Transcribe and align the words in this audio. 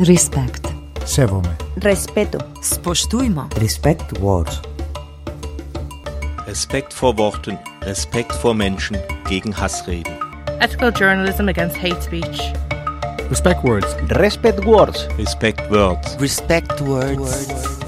Respekt. 0.00 0.66
Σέβομαι. 1.04 1.56
Respeto. 1.82 2.38
Spoštujmo. 2.72 3.48
Respect 3.60 4.18
words. 4.18 4.60
Respekt 6.46 6.92
vor 7.00 7.12
Worten, 7.18 7.58
Respekt 7.82 8.34
vor 8.42 8.54
Menschen 8.54 8.96
gegen 9.28 9.52
Hassreden. 9.60 10.14
Ethical 10.60 10.90
journalism 11.00 11.48
against 11.48 11.76
hate 11.76 12.00
speech. 12.02 12.38
Respect 13.30 13.60
words. 13.64 13.90
Respect 14.24 14.64
words. 14.64 14.98
Respect 15.18 15.60
Words. 15.70 16.16
Respect 16.20 16.80
words. 16.80 17.30
Spuck 17.46 17.79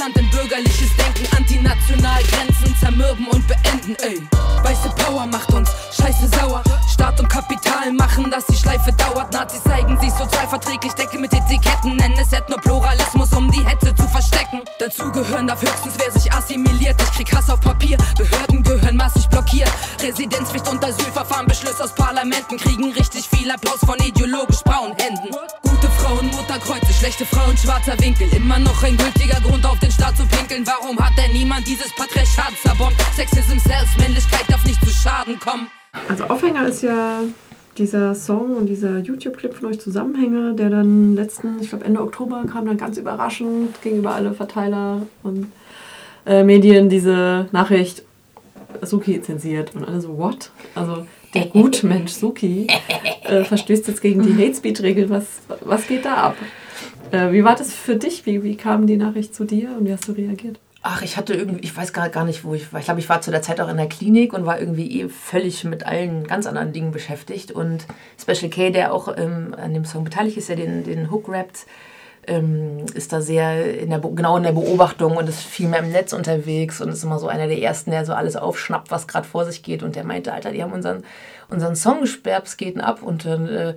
Meere, 0.00 0.10
spülen 0.10 0.12
Schland 0.12 0.16
in 0.16 0.30
bürgerliches 0.30 0.96
Denken, 0.96 1.36
antinational 1.36 2.22
Grenzen 2.24 2.76
zermürben 2.78 3.26
und 3.28 3.46
beenden, 3.46 3.96
ey. 4.02 4.26
Weiße 4.62 4.90
Power 4.96 5.26
macht 5.26 5.52
uns 5.52 5.70
scheiße 5.96 6.28
sauer. 6.28 6.62
Staat 6.92 7.18
und 7.20 7.28
Kapital 7.28 7.92
machen, 7.92 8.30
dass 8.30 8.46
die 8.46 8.56
Schleife 8.56 8.92
dauert. 8.92 9.32
Nazis 9.32 9.62
zeigen 9.62 9.98
sich 10.00 10.10
sozialverträglich, 10.10 10.92
decke 10.92 11.18
mit 11.18 11.32
Etiketten, 11.32 11.96
nennen 11.96 12.16
es 12.20 12.32
Ethnopluralismus, 12.32 13.32
um 13.32 13.50
die 13.50 13.64
Hetze 13.64 13.94
zu 13.94 14.06
verstecken. 14.08 14.60
Dazu 14.78 15.10
gehören 15.12 15.46
darf 15.46 15.62
höchstens, 15.62 15.94
wer 15.98 16.12
sich 16.12 16.32
assimiliert. 16.32 17.00
Ich 17.02 17.12
krieg 17.12 17.34
Hass 17.34 17.48
auf 17.50 17.60
Papier, 17.60 17.96
Behörden 18.16 18.62
gehören 18.62 18.96
massig 18.96 19.28
blockiert. 19.28 19.70
Residenzpflicht 20.02 20.68
und 20.68 20.84
Asylverfahren, 20.84 21.46
Beschlüsse 21.46 21.84
aus 21.84 21.94
Parlamenten 21.94 22.58
kriegen 22.58 22.92
richtig 22.92 23.28
viel 23.28 23.50
Applaus 23.50 23.80
von 23.80 23.98
ideologisch 23.98 24.62
braunen 24.62 24.96
Händen. 24.98 25.34
Gute 25.62 25.88
Frauen, 25.98 26.26
Mutterkreuze, 26.26 26.89
schlechte 27.00 27.24
Frauen, 27.24 27.56
schwarzer 27.56 27.98
Winkel. 27.98 28.28
Immer 28.36 28.58
noch 28.58 28.82
ein 28.82 28.94
gültiger 28.94 29.40
Grund 29.40 29.64
auf 29.64 29.78
den 29.78 29.90
Staat 29.90 30.18
zu 30.18 30.26
pinkeln. 30.26 30.66
Warum 30.66 30.98
hat 30.98 31.12
denn 31.16 31.32
niemand 31.32 31.66
dieses 31.66 31.90
Patriarchat 31.94 32.52
zerbombt? 32.62 33.00
Sexism, 33.16 33.56
Selbst, 33.56 33.98
Männlichkeit 33.98 34.44
darf 34.48 34.62
nicht 34.66 34.84
zu 34.84 34.90
Schaden 34.90 35.40
kommen. 35.40 35.68
Also 36.10 36.24
Aufhänger 36.24 36.68
ist 36.68 36.82
ja 36.82 37.22
dieser 37.78 38.14
Song 38.14 38.54
und 38.54 38.66
dieser 38.66 38.98
YouTube-Clip 38.98 39.54
von 39.54 39.70
euch 39.70 39.80
Zusammenhänge, 39.80 40.54
der 40.54 40.68
dann 40.68 41.14
letzten, 41.14 41.58
ich 41.62 41.70
glaube 41.70 41.86
Ende 41.86 42.02
Oktober 42.02 42.44
kam 42.52 42.66
dann 42.66 42.76
ganz 42.76 42.98
überraschend 42.98 43.80
gegenüber 43.80 44.14
alle 44.14 44.34
Verteiler 44.34 45.00
und 45.22 45.50
äh, 46.26 46.44
Medien 46.44 46.90
diese 46.90 47.48
Nachricht 47.50 48.02
Suki 48.82 49.22
zensiert 49.22 49.74
und 49.74 49.88
alle 49.88 50.02
so, 50.02 50.18
what? 50.18 50.50
Also 50.74 51.06
der 51.32 51.46
Gutmensch 51.46 52.12
Suki 52.12 52.66
äh, 53.24 53.42
verstößt 53.42 53.88
jetzt 53.88 54.02
gegen 54.02 54.20
die 54.22 54.34
Hate 54.46 54.54
Speech-Regel. 54.54 55.08
Was, 55.08 55.24
was 55.64 55.86
geht 55.86 56.04
da 56.04 56.16
ab? 56.16 56.36
Äh, 57.10 57.32
wie 57.32 57.44
war 57.44 57.56
das 57.56 57.72
für 57.72 57.96
dich? 57.96 58.26
Wie, 58.26 58.42
wie 58.42 58.56
kam 58.56 58.86
die 58.86 58.96
Nachricht 58.96 59.34
zu 59.34 59.44
dir 59.44 59.70
und 59.76 59.86
wie 59.86 59.92
hast 59.92 60.08
du 60.08 60.12
reagiert? 60.12 60.58
Ach, 60.82 61.02
ich 61.02 61.18
hatte 61.18 61.34
irgendwie, 61.34 61.62
ich 61.62 61.76
weiß 61.76 61.92
gar, 61.92 62.08
gar 62.08 62.24
nicht, 62.24 62.42
wo 62.42 62.54
ich 62.54 62.72
war. 62.72 62.80
Ich 62.80 62.86
glaube, 62.86 63.00
ich 63.00 63.08
war 63.08 63.20
zu 63.20 63.30
der 63.30 63.42
Zeit 63.42 63.60
auch 63.60 63.68
in 63.68 63.76
der 63.76 63.88
Klinik 63.88 64.32
und 64.32 64.46
war 64.46 64.58
irgendwie 64.58 65.02
eh 65.02 65.08
völlig 65.10 65.64
mit 65.64 65.84
allen 65.84 66.26
ganz 66.26 66.46
anderen 66.46 66.72
Dingen 66.72 66.90
beschäftigt. 66.90 67.52
Und 67.52 67.86
Special 68.18 68.50
K, 68.50 68.70
der 68.70 68.94
auch 68.94 69.14
ähm, 69.14 69.54
an 69.60 69.74
dem 69.74 69.84
Song 69.84 70.04
beteiligt 70.04 70.38
ist, 70.38 70.48
der 70.48 70.56
den, 70.56 70.82
den 70.82 71.10
Hook 71.10 71.28
rappt, 71.28 71.66
ähm, 72.26 72.86
ist 72.94 73.12
da 73.12 73.20
sehr 73.20 73.78
in 73.78 73.90
der, 73.90 73.98
genau 73.98 74.38
in 74.38 74.42
der 74.42 74.52
Beobachtung 74.52 75.18
und 75.18 75.28
ist 75.28 75.42
viel 75.42 75.68
mehr 75.68 75.80
im 75.80 75.90
Netz 75.90 76.14
unterwegs 76.14 76.80
und 76.80 76.88
ist 76.88 77.04
immer 77.04 77.18
so 77.18 77.28
einer 77.28 77.46
der 77.46 77.60
Ersten, 77.60 77.90
der 77.90 78.06
so 78.06 78.14
alles 78.14 78.36
aufschnappt, 78.36 78.90
was 78.90 79.06
gerade 79.06 79.28
vor 79.28 79.44
sich 79.44 79.62
geht. 79.62 79.82
Und 79.82 79.96
der 79.96 80.04
meinte, 80.04 80.32
Alter, 80.32 80.50
die 80.50 80.62
haben 80.62 80.72
unseren, 80.72 81.04
unseren 81.50 81.76
Song 81.76 82.00
gesperrt, 82.00 82.46
es 82.46 82.56
geht 82.56 82.80
ab. 82.80 83.02
Und 83.02 83.26
dann 83.26 83.48
äh, 83.48 83.74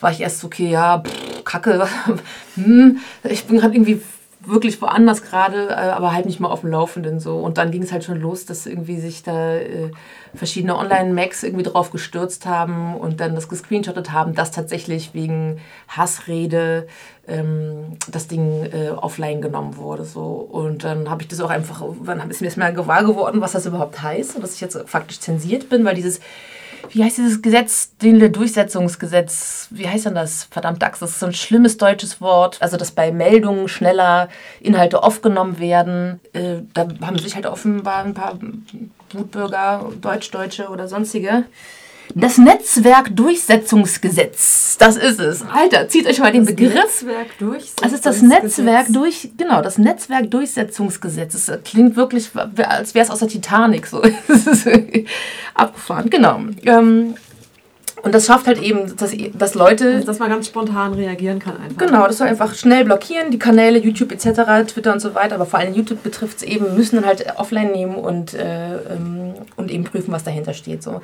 war 0.00 0.10
ich 0.10 0.20
erst 0.20 0.40
so, 0.40 0.46
okay, 0.46 0.70
ja, 0.70 1.00
pff, 1.00 1.44
kacke, 1.44 1.86
hm, 2.54 2.98
ich 3.24 3.44
bin 3.44 3.58
gerade 3.58 3.74
irgendwie 3.74 4.00
wirklich 4.42 4.80
woanders 4.80 5.22
gerade, 5.22 5.68
äh, 5.68 5.72
aber 5.72 6.14
halt 6.14 6.24
nicht 6.24 6.40
mal 6.40 6.48
auf 6.48 6.62
dem 6.62 6.70
Laufenden 6.70 7.20
so. 7.20 7.38
Und 7.38 7.58
dann 7.58 7.70
ging 7.70 7.82
es 7.82 7.92
halt 7.92 8.04
schon 8.04 8.18
los, 8.20 8.46
dass 8.46 8.66
irgendwie 8.66 8.98
sich 8.98 9.22
da 9.22 9.56
äh, 9.56 9.90
verschiedene 10.34 10.76
Online-Macs 10.76 11.42
irgendwie 11.42 11.64
drauf 11.64 11.90
gestürzt 11.90 12.46
haben 12.46 12.96
und 12.96 13.20
dann 13.20 13.34
das 13.34 13.48
gescreenshottet 13.48 14.12
haben, 14.12 14.34
dass 14.34 14.50
tatsächlich 14.50 15.12
wegen 15.12 15.60
Hassrede 15.88 16.86
ähm, 17.28 17.98
das 18.10 18.28
Ding 18.28 18.64
äh, 18.72 18.90
offline 18.90 19.42
genommen 19.42 19.76
wurde. 19.76 20.04
So. 20.04 20.22
Und 20.22 20.84
dann 20.84 21.10
habe 21.10 21.22
ich 21.22 21.28
das 21.28 21.40
auch 21.40 21.50
einfach, 21.50 21.82
dann 22.06 22.30
ist 22.30 22.40
mir 22.40 22.46
erstmal 22.46 22.72
gewahr 22.72 23.04
geworden, 23.04 23.42
was 23.42 23.52
das 23.52 23.66
überhaupt 23.66 24.02
heißt 24.02 24.36
und 24.36 24.42
dass 24.42 24.54
ich 24.54 24.60
jetzt 24.62 24.78
faktisch 24.86 25.20
zensiert 25.20 25.68
bin, 25.68 25.84
weil 25.84 25.94
dieses 25.94 26.20
wie 26.88 27.04
heißt 27.04 27.18
dieses 27.18 27.42
Gesetz, 27.42 27.96
den 27.98 28.32
Durchsetzungsgesetz, 28.32 29.68
wie 29.70 29.88
heißt 29.88 30.06
denn 30.06 30.14
das? 30.14 30.44
Verdammt, 30.50 30.82
Dax, 30.82 31.00
das 31.00 31.10
ist 31.10 31.20
so 31.20 31.26
ein 31.26 31.32
schlimmes 31.32 31.76
deutsches 31.76 32.20
Wort. 32.20 32.56
Also, 32.60 32.76
dass 32.76 32.90
bei 32.90 33.12
Meldungen 33.12 33.68
schneller 33.68 34.28
Inhalte 34.60 35.02
aufgenommen 35.02 35.58
werden. 35.58 36.20
Äh, 36.32 36.62
da 36.74 36.88
haben 37.02 37.18
sich 37.18 37.34
halt 37.34 37.46
offenbar 37.46 38.04
ein 38.04 38.14
paar 38.14 38.38
Wutbürger, 39.12 39.90
Deutsch-Deutsche 40.00 40.68
oder 40.68 40.88
sonstige. 40.88 41.44
Das 42.14 42.38
Netzwerkdurchsetzungsgesetz, 42.38 44.76
das 44.78 44.96
ist 44.96 45.20
es. 45.20 45.42
Alter, 45.42 45.88
zieht 45.88 46.06
euch 46.06 46.18
mal 46.18 46.32
den 46.32 46.44
Begriff. 46.44 46.74
Netzwerk 46.74 47.38
durch. 47.38 47.72
Das 47.76 47.92
ist 47.92 48.04
das 48.06 48.22
Netzwerk 48.22 48.86
durch, 48.90 49.30
genau, 49.36 49.62
das 49.62 49.78
Netzwerkdurchsetzungsgesetz. 49.78 51.46
Das 51.46 51.62
klingt 51.64 51.96
wirklich, 51.96 52.30
als 52.34 52.94
wäre 52.94 53.04
es 53.04 53.10
aus 53.10 53.20
der 53.20 53.28
Titanic 53.28 53.86
so. 53.86 54.02
Das 54.28 54.66
abgefahren, 55.54 56.10
genau. 56.10 56.40
Ähm, 56.64 57.14
und 58.02 58.14
das 58.14 58.26
schafft 58.26 58.46
halt 58.46 58.62
eben, 58.62 58.96
dass, 58.96 59.14
dass 59.34 59.54
Leute. 59.54 59.94
Also, 59.94 60.06
dass 60.06 60.18
man 60.18 60.30
ganz 60.30 60.46
spontan 60.46 60.94
reagieren 60.94 61.38
kann 61.38 61.60
einfach. 61.60 61.86
Genau, 61.86 62.06
das 62.06 62.18
soll 62.18 62.28
einfach 62.28 62.54
schnell 62.54 62.84
blockieren, 62.84 63.30
die 63.30 63.38
Kanäle, 63.38 63.78
YouTube 63.78 64.12
etc., 64.12 64.72
Twitter 64.72 64.92
und 64.92 65.00
so 65.00 65.14
weiter, 65.14 65.34
aber 65.34 65.46
vor 65.46 65.58
allem 65.58 65.74
YouTube 65.74 66.02
betrifft 66.02 66.38
es 66.38 66.42
eben, 66.42 66.76
müssen 66.76 66.96
dann 66.96 67.06
halt 67.06 67.26
offline 67.36 67.72
nehmen 67.72 67.96
und, 67.96 68.34
äh, 68.34 68.76
ähm, 68.76 69.34
und 69.56 69.70
eben 69.70 69.84
prüfen, 69.84 70.12
was 70.12 70.24
dahinter 70.24 70.54
steht. 70.54 70.82
So. 70.82 71.00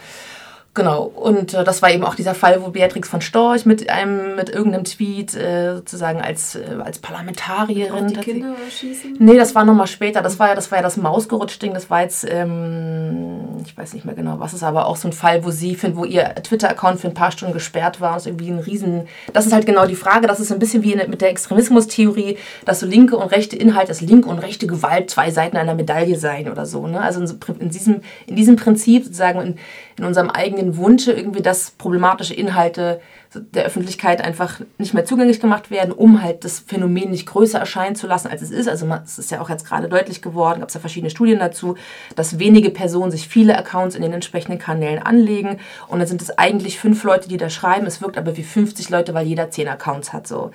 Genau, 0.77 1.05
und 1.05 1.55
äh, 1.55 1.65
das 1.65 1.81
war 1.81 1.91
eben 1.91 2.05
auch 2.05 2.15
dieser 2.15 2.35
Fall, 2.35 2.63
wo 2.63 2.69
Beatrix 2.69 3.09
von 3.09 3.23
Storch 3.23 3.65
mit 3.65 3.89
einem, 3.89 4.37
mit 4.37 4.51
irgendeinem 4.51 4.85
Tweet 4.85 5.35
äh, 5.35 5.77
sozusagen 5.77 6.21
als, 6.21 6.55
äh, 6.55 6.65
als 6.85 6.99
Parlamentarierin. 6.99 8.05
Auf 8.05 8.13
die 8.13 8.21
Kinder 8.21 8.55
schießen? 8.71 9.17
Nee, 9.19 9.39
das 9.39 9.55
war 9.55 9.65
nochmal 9.65 9.87
später. 9.87 10.21
Das 10.21 10.39
war 10.39 10.49
ja 10.49 10.55
das, 10.55 10.71
war 10.71 10.77
ja 10.77 10.83
das 10.83 10.99
Mausgerutscht-Ding. 10.99 11.73
Das 11.73 11.89
war 11.89 12.03
jetzt, 12.03 12.27
ähm, 12.29 13.63
ich 13.65 13.75
weiß 13.75 13.95
nicht 13.95 14.05
mehr 14.05 14.15
genau, 14.15 14.39
was 14.39 14.53
ist, 14.53 14.63
aber 14.63 14.85
auch 14.85 14.97
so 14.97 15.09
ein 15.09 15.13
Fall, 15.13 15.47
wo 15.47 15.51
sie, 15.51 15.77
find, 15.77 15.97
wo 15.97 16.05
ihr 16.05 16.35
Twitter-Account 16.35 17.01
für 17.01 17.09
ein 17.09 17.15
paar 17.15 17.33
Stunden 17.33 17.55
gesperrt 17.55 18.03
war. 18.03 18.13
Und 18.13 18.19
es 18.19 18.27
irgendwie 18.27 18.51
ein 18.51 18.59
Riesen. 18.59 19.09
Das 19.33 19.47
ist 19.47 19.55
halt 19.55 19.65
genau 19.65 19.87
die 19.87 19.97
Frage. 19.97 20.27
Das 20.27 20.41
ist 20.41 20.53
ein 20.53 20.59
bisschen 20.59 20.83
wie 20.83 20.93
in, 20.93 21.09
mit 21.09 21.23
der 21.23 21.31
Extremismustheorie, 21.31 22.37
dass 22.67 22.81
so 22.81 22.87
linke 22.87 23.17
und 23.17 23.33
rechte 23.33 23.57
Inhalt, 23.57 23.89
dass 23.89 24.03
linke 24.03 24.29
und 24.29 24.41
rechte 24.41 24.67
Gewalt 24.67 25.09
zwei 25.09 25.31
Seiten 25.31 25.57
einer 25.57 25.75
Medaille 25.75 26.19
seien 26.19 26.51
oder 26.51 26.67
so. 26.67 26.87
Ne? 26.87 27.01
Also 27.01 27.21
in, 27.21 27.61
in, 27.61 27.71
diesem, 27.71 28.03
in 28.27 28.37
diesem 28.37 28.57
Prinzip 28.57 29.05
sozusagen 29.05 29.41
in, 29.41 29.59
in 29.99 30.05
unserem 30.05 30.31
eigenen 30.31 30.77
Wunsche 30.77 31.13
irgendwie, 31.13 31.43
dass 31.43 31.71
problematische 31.73 32.35
Inhalte 32.35 33.01
der 33.35 33.65
Öffentlichkeit 33.65 34.23
einfach 34.23 34.61
nicht 34.79 34.95
mehr 34.95 35.05
zugänglich 35.05 35.41
gemacht 35.41 35.71
werden, 35.71 35.93
um 35.93 36.23
halt 36.23 36.45
das 36.45 36.61
Phänomen 36.61 37.11
nicht 37.11 37.27
größer 37.27 37.59
erscheinen 37.59 37.97
zu 37.97 38.07
lassen, 38.07 38.29
als 38.29 38.43
es 38.43 38.51
ist. 38.51 38.69
Also 38.69 38.87
es 39.05 39.19
ist 39.19 39.31
ja 39.31 39.41
auch 39.41 39.51
jetzt 39.51 39.67
gerade 39.67 39.89
deutlich 39.89 40.23
geworden, 40.23 40.61
gab 40.61 40.69
es 40.69 40.75
ja 40.75 40.81
verschiedene 40.81 41.11
Studien 41.11 41.39
dazu, 41.39 41.77
dass 42.15 42.39
wenige 42.39 42.71
Personen 42.71 43.11
sich 43.11 43.29
viele 43.29 43.59
Accounts 43.59 43.95
in 43.95 44.03
den 44.03 44.13
entsprechenden 44.13 44.59
Kanälen 44.59 45.03
anlegen 45.03 45.59
und 45.89 45.99
dann 45.99 46.09
sind 46.09 46.23
es 46.23 46.37
eigentlich 46.39 46.79
fünf 46.79 47.03
Leute, 47.05 47.29
die 47.29 47.37
da 47.37 47.51
schreiben. 47.51 47.87
Es 47.87 48.01
wirkt 48.01 48.19
aber 48.19 48.37
wie 48.37 48.43
50 48.43 48.91
Leute, 48.91 49.15
weil 49.15 49.27
jeder 49.27 49.51
zehn 49.51 49.69
Accounts 49.69 50.13
hat 50.13 50.27
so. 50.27 50.51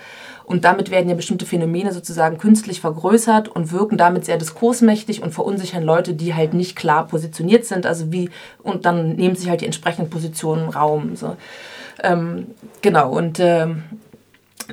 Und 0.52 0.66
damit 0.66 0.92
werden 0.92 1.08
ja 1.08 1.16
bestimmte 1.16 1.46
Phänomene 1.46 1.94
sozusagen 1.94 2.38
künstlich 2.38 2.82
vergrößert 2.82 3.48
und 3.48 3.72
wirken 3.72 3.98
damit 3.98 4.26
sehr 4.26 4.38
diskursmächtig 4.38 5.24
und 5.24 5.34
verunsichern 5.34 5.82
Leute, 5.82 6.14
die 6.14 6.36
halt 6.36 6.54
nicht 6.54 6.76
klar 6.76 7.08
positioniert 7.08 7.64
sind. 7.64 7.86
Also 7.86 8.12
wie, 8.12 8.30
und 8.62 8.86
dann 8.86 9.14
nehmen 9.16 9.38
sich 9.38 9.50
halt 9.50 9.62
die 9.62 9.66
entsprechenden 9.66 10.10
Positionen 10.10 10.68
Raum. 10.68 11.16
So. 11.16 11.38
Ähm, 12.04 12.48
genau, 12.82 13.12
und 13.12 13.40
ähm, 13.40 13.84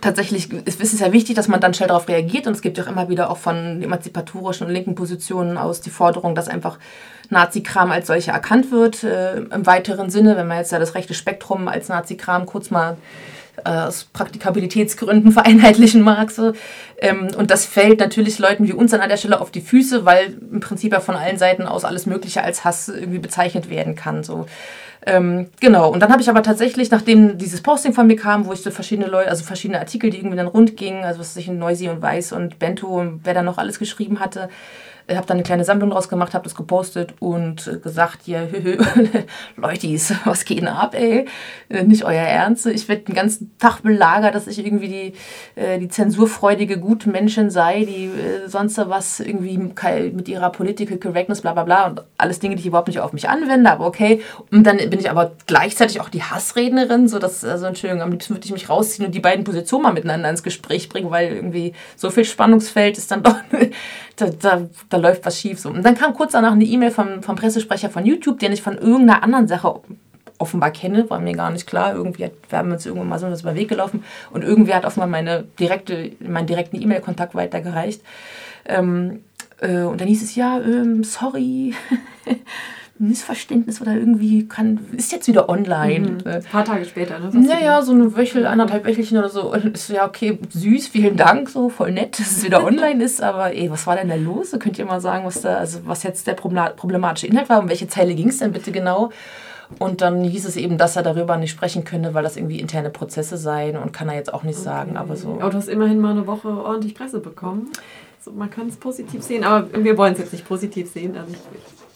tatsächlich 0.00 0.52
ist, 0.52 0.80
ist 0.80 0.94
es 0.94 0.98
ja 0.98 1.12
wichtig, 1.12 1.36
dass 1.36 1.46
man 1.46 1.60
dann 1.60 1.74
schnell 1.74 1.86
darauf 1.88 2.08
reagiert. 2.08 2.48
Und 2.48 2.54
es 2.54 2.60
gibt 2.60 2.76
ja 2.76 2.82
auch 2.82 2.88
immer 2.88 3.08
wieder 3.08 3.30
auch 3.30 3.38
von 3.38 3.80
emanzipatorischen 3.80 4.66
und 4.66 4.72
linken 4.72 4.96
Positionen 4.96 5.56
aus 5.56 5.80
die 5.80 5.90
Forderung, 5.90 6.34
dass 6.34 6.48
einfach 6.48 6.80
Nazi-Kram 7.30 7.92
als 7.92 8.08
solcher 8.08 8.32
erkannt 8.32 8.72
wird, 8.72 9.04
äh, 9.04 9.36
im 9.36 9.64
weiteren 9.64 10.10
Sinne, 10.10 10.36
wenn 10.36 10.48
man 10.48 10.58
jetzt 10.58 10.72
ja 10.72 10.80
das 10.80 10.96
rechte 10.96 11.14
Spektrum 11.14 11.68
als 11.68 11.88
Nazi-Kram 11.88 12.46
kurz 12.46 12.72
mal 12.72 12.96
aus 13.64 14.04
Praktikabilitätsgründen 14.12 15.32
vereinheitlichen 15.32 16.02
mag. 16.02 16.30
So. 16.30 16.52
Ähm, 16.98 17.28
und 17.36 17.50
das 17.50 17.64
fällt 17.64 18.00
natürlich 18.00 18.38
Leuten 18.38 18.66
wie 18.66 18.72
uns 18.72 18.92
an 18.94 19.08
der 19.08 19.16
Stelle 19.16 19.40
auf 19.40 19.50
die 19.50 19.60
Füße, 19.60 20.04
weil 20.04 20.36
im 20.50 20.60
Prinzip 20.60 20.92
ja 20.92 21.00
von 21.00 21.16
allen 21.16 21.38
Seiten 21.38 21.62
aus 21.62 21.84
alles 21.84 22.06
Mögliche 22.06 22.42
als 22.42 22.64
Hass 22.64 22.88
irgendwie 22.88 23.18
bezeichnet 23.18 23.70
werden 23.70 23.94
kann. 23.94 24.22
So. 24.22 24.46
Ähm, 25.06 25.48
genau, 25.60 25.90
und 25.90 26.00
dann 26.00 26.10
habe 26.10 26.20
ich 26.20 26.28
aber 26.28 26.42
tatsächlich, 26.42 26.90
nachdem 26.90 27.38
dieses 27.38 27.62
Posting 27.62 27.92
von 27.92 28.06
mir 28.06 28.16
kam, 28.16 28.46
wo 28.46 28.52
ich 28.52 28.60
so 28.60 28.70
verschiedene 28.70 29.08
Leute, 29.08 29.30
also 29.30 29.44
verschiedene 29.44 29.78
Artikel, 29.78 30.10
die 30.10 30.18
irgendwie 30.18 30.36
dann 30.36 30.48
rund 30.48 30.76
gingen, 30.76 31.04
also 31.04 31.20
was 31.20 31.34
sich 31.34 31.48
in 31.48 31.58
Noisy 31.58 31.88
und 31.88 32.02
Weiß 32.02 32.32
und 32.32 32.58
Bento 32.58 32.88
und 32.88 33.20
wer 33.24 33.32
da 33.32 33.42
noch 33.42 33.58
alles 33.58 33.78
geschrieben 33.78 34.20
hatte, 34.20 34.48
habe 35.16 35.26
dann 35.26 35.36
eine 35.36 35.42
kleine 35.42 35.64
Sammlung 35.64 35.90
draus 35.90 36.08
gemacht, 36.08 36.34
habe 36.34 36.44
das 36.44 36.54
gepostet 36.54 37.14
und 37.20 37.80
gesagt, 37.82 38.26
ja, 38.26 38.42
Leutis, 39.56 40.12
was 40.24 40.44
geht 40.44 40.60
denn 40.60 40.68
ab, 40.68 40.94
ey? 40.94 41.26
Äh, 41.68 41.84
nicht 41.84 42.04
euer 42.04 42.22
Ernst. 42.22 42.66
Ich 42.66 42.88
werde 42.88 43.02
den 43.02 43.14
ganzen 43.14 43.56
Tag 43.58 43.82
belagert, 43.82 44.34
dass 44.34 44.46
ich 44.46 44.64
irgendwie 44.64 44.88
die, 44.88 45.60
äh, 45.60 45.78
die 45.78 45.88
zensurfreudige 45.88 46.78
Gutmenschin 46.78 47.50
sei, 47.50 47.84
die 47.84 48.06
äh, 48.06 48.48
sonst 48.48 48.78
was 48.78 49.20
irgendwie 49.20 49.58
mit 49.58 50.28
ihrer 50.28 50.50
Political 50.50 50.98
Correctness, 50.98 51.40
bla 51.40 51.52
bla 51.52 51.64
bla 51.64 51.86
und 51.86 52.04
alles 52.16 52.38
Dinge, 52.38 52.56
die 52.56 52.60
ich 52.60 52.66
überhaupt 52.66 52.88
nicht 52.88 53.00
auf 53.00 53.12
mich 53.12 53.28
anwende, 53.28 53.70
aber 53.70 53.86
okay. 53.86 54.20
Und 54.50 54.64
dann 54.64 54.76
bin 54.76 55.00
ich 55.00 55.10
aber 55.10 55.32
gleichzeitig 55.46 56.00
auch 56.00 56.08
die 56.08 56.22
Hassrednerin, 56.22 57.08
so 57.08 57.18
dass, 57.18 57.44
also 57.44 57.66
Entschuldigung, 57.66 58.02
am 58.02 58.10
liebsten 58.10 58.34
würde 58.34 58.44
ich 58.44 58.52
mich 58.52 58.68
rausziehen 58.68 59.06
und 59.06 59.14
die 59.14 59.20
beiden 59.20 59.44
Positionen 59.44 59.84
mal 59.84 59.92
miteinander 59.92 60.30
ins 60.30 60.42
Gespräch 60.42 60.88
bringen, 60.88 61.10
weil 61.10 61.32
irgendwie 61.32 61.72
so 61.96 62.10
viel 62.10 62.24
Spannungsfeld 62.24 62.98
ist 62.98 63.10
dann 63.10 63.22
doch, 63.22 63.36
da, 64.18 64.26
da, 64.26 64.68
da 64.88 64.96
läuft 64.96 65.24
was 65.24 65.40
schief. 65.40 65.58
So. 65.58 65.70
Und 65.70 65.82
dann 65.82 65.94
kam 65.94 66.14
kurz 66.14 66.32
danach 66.32 66.52
eine 66.52 66.64
E-Mail 66.64 66.90
vom, 66.90 67.22
vom 67.22 67.36
Pressesprecher 67.36 67.90
von 67.90 68.04
YouTube, 68.04 68.38
den 68.38 68.52
ich 68.52 68.62
von 68.62 68.76
irgendeiner 68.76 69.22
anderen 69.22 69.48
Sache 69.48 69.80
offenbar 70.38 70.70
kenne, 70.70 71.08
war 71.10 71.20
mir 71.20 71.34
gar 71.34 71.50
nicht 71.50 71.66
klar. 71.66 71.94
Irgendwie 71.94 72.24
hat, 72.24 72.32
wir 72.48 72.58
haben 72.58 72.72
uns 72.72 72.86
irgendwann 72.86 73.08
mal 73.08 73.18
so 73.18 73.26
über 73.26 73.52
den 73.52 73.56
Weg 73.56 73.68
gelaufen 73.68 74.04
und 74.30 74.42
irgendwer 74.42 74.76
hat 74.76 74.84
offenbar 74.84 75.08
meine 75.08 75.44
direkte, 75.58 76.12
meinen 76.20 76.46
direkten 76.46 76.80
E-Mail-Kontakt 76.80 77.34
weitergereicht. 77.34 78.02
Ähm, 78.66 79.24
äh, 79.60 79.82
und 79.82 80.00
dann 80.00 80.08
hieß 80.08 80.22
es, 80.22 80.34
ja, 80.34 80.60
ähm, 80.60 81.02
sorry, 81.04 81.74
Missverständnis 82.98 83.80
oder 83.80 83.94
irgendwie 83.94 84.48
kann, 84.48 84.80
ist 84.96 85.12
jetzt 85.12 85.28
wieder 85.28 85.48
online. 85.48 86.00
Mhm. 86.00 86.18
Ein 86.24 86.42
paar 86.42 86.64
Tage 86.64 86.84
später, 86.84 87.18
ne? 87.18 87.30
Naja, 87.32 87.82
so 87.82 87.92
eine 87.92 88.16
Wöchel, 88.16 88.46
anderthalb 88.46 88.84
Wöchelchen 88.86 89.18
oder 89.18 89.28
so. 89.28 89.52
Und 89.52 89.64
ist 89.74 89.90
ja 89.90 90.06
okay, 90.06 90.38
süß, 90.48 90.88
vielen 90.88 91.16
Dank, 91.16 91.48
so 91.48 91.68
voll 91.68 91.92
nett, 91.92 92.18
dass 92.18 92.32
es 92.32 92.44
wieder 92.44 92.64
online 92.66 93.02
ist. 93.02 93.22
Aber 93.22 93.54
ey, 93.54 93.70
was 93.70 93.86
war 93.86 93.96
denn 93.96 94.08
da 94.08 94.16
los? 94.16 94.54
Könnt 94.58 94.78
ihr 94.78 94.84
mal 94.84 95.00
sagen, 95.00 95.24
was 95.24 95.40
da, 95.40 95.56
also 95.56 95.80
was 95.84 96.02
jetzt 96.02 96.26
der 96.26 96.34
problematische 96.34 97.26
Inhalt 97.26 97.48
war? 97.48 97.60
Um 97.60 97.68
welche 97.68 97.88
Zeile 97.88 98.14
ging 98.14 98.28
es 98.28 98.38
denn 98.38 98.52
bitte 98.52 98.72
genau? 98.72 99.10
Und 99.78 100.00
dann 100.00 100.24
hieß 100.24 100.46
es 100.46 100.56
eben, 100.56 100.78
dass 100.78 100.96
er 100.96 101.02
darüber 101.02 101.36
nicht 101.36 101.50
sprechen 101.50 101.84
könne, 101.84 102.14
weil 102.14 102.22
das 102.22 102.36
irgendwie 102.36 102.58
interne 102.58 102.90
Prozesse 102.90 103.36
seien 103.36 103.76
und 103.76 103.92
kann 103.92 104.08
er 104.08 104.14
jetzt 104.14 104.32
auch 104.32 104.42
nicht 104.42 104.56
okay. 104.56 104.64
sagen. 104.64 104.96
Aber 104.96 105.14
so. 105.16 105.38
Aber 105.40 105.50
du 105.50 105.58
hast 105.58 105.68
immerhin 105.68 106.00
mal 106.00 106.12
eine 106.12 106.26
Woche 106.26 106.48
ordentlich 106.48 106.94
Presse 106.94 107.20
bekommen. 107.20 107.70
So, 108.20 108.32
man 108.32 108.50
kann 108.50 108.68
es 108.68 108.76
positiv 108.76 109.22
sehen, 109.22 109.44
aber 109.44 109.68
wir 109.84 109.96
wollen 109.96 110.14
es 110.14 110.18
jetzt 110.18 110.32
nicht 110.32 110.48
positiv 110.48 110.90
sehen. 110.90 111.16
Also 111.16 111.34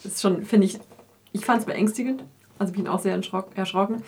ist 0.03 0.21
schon, 0.21 0.43
finde 0.45 0.67
ich, 0.67 0.79
ich 1.33 1.45
fand 1.45 1.59
es 1.59 1.65
beängstigend. 1.65 2.23
Also 2.59 2.73
bin 2.73 2.87
auch 2.87 2.99
sehr 2.99 3.13
erschrocken. 3.13 4.03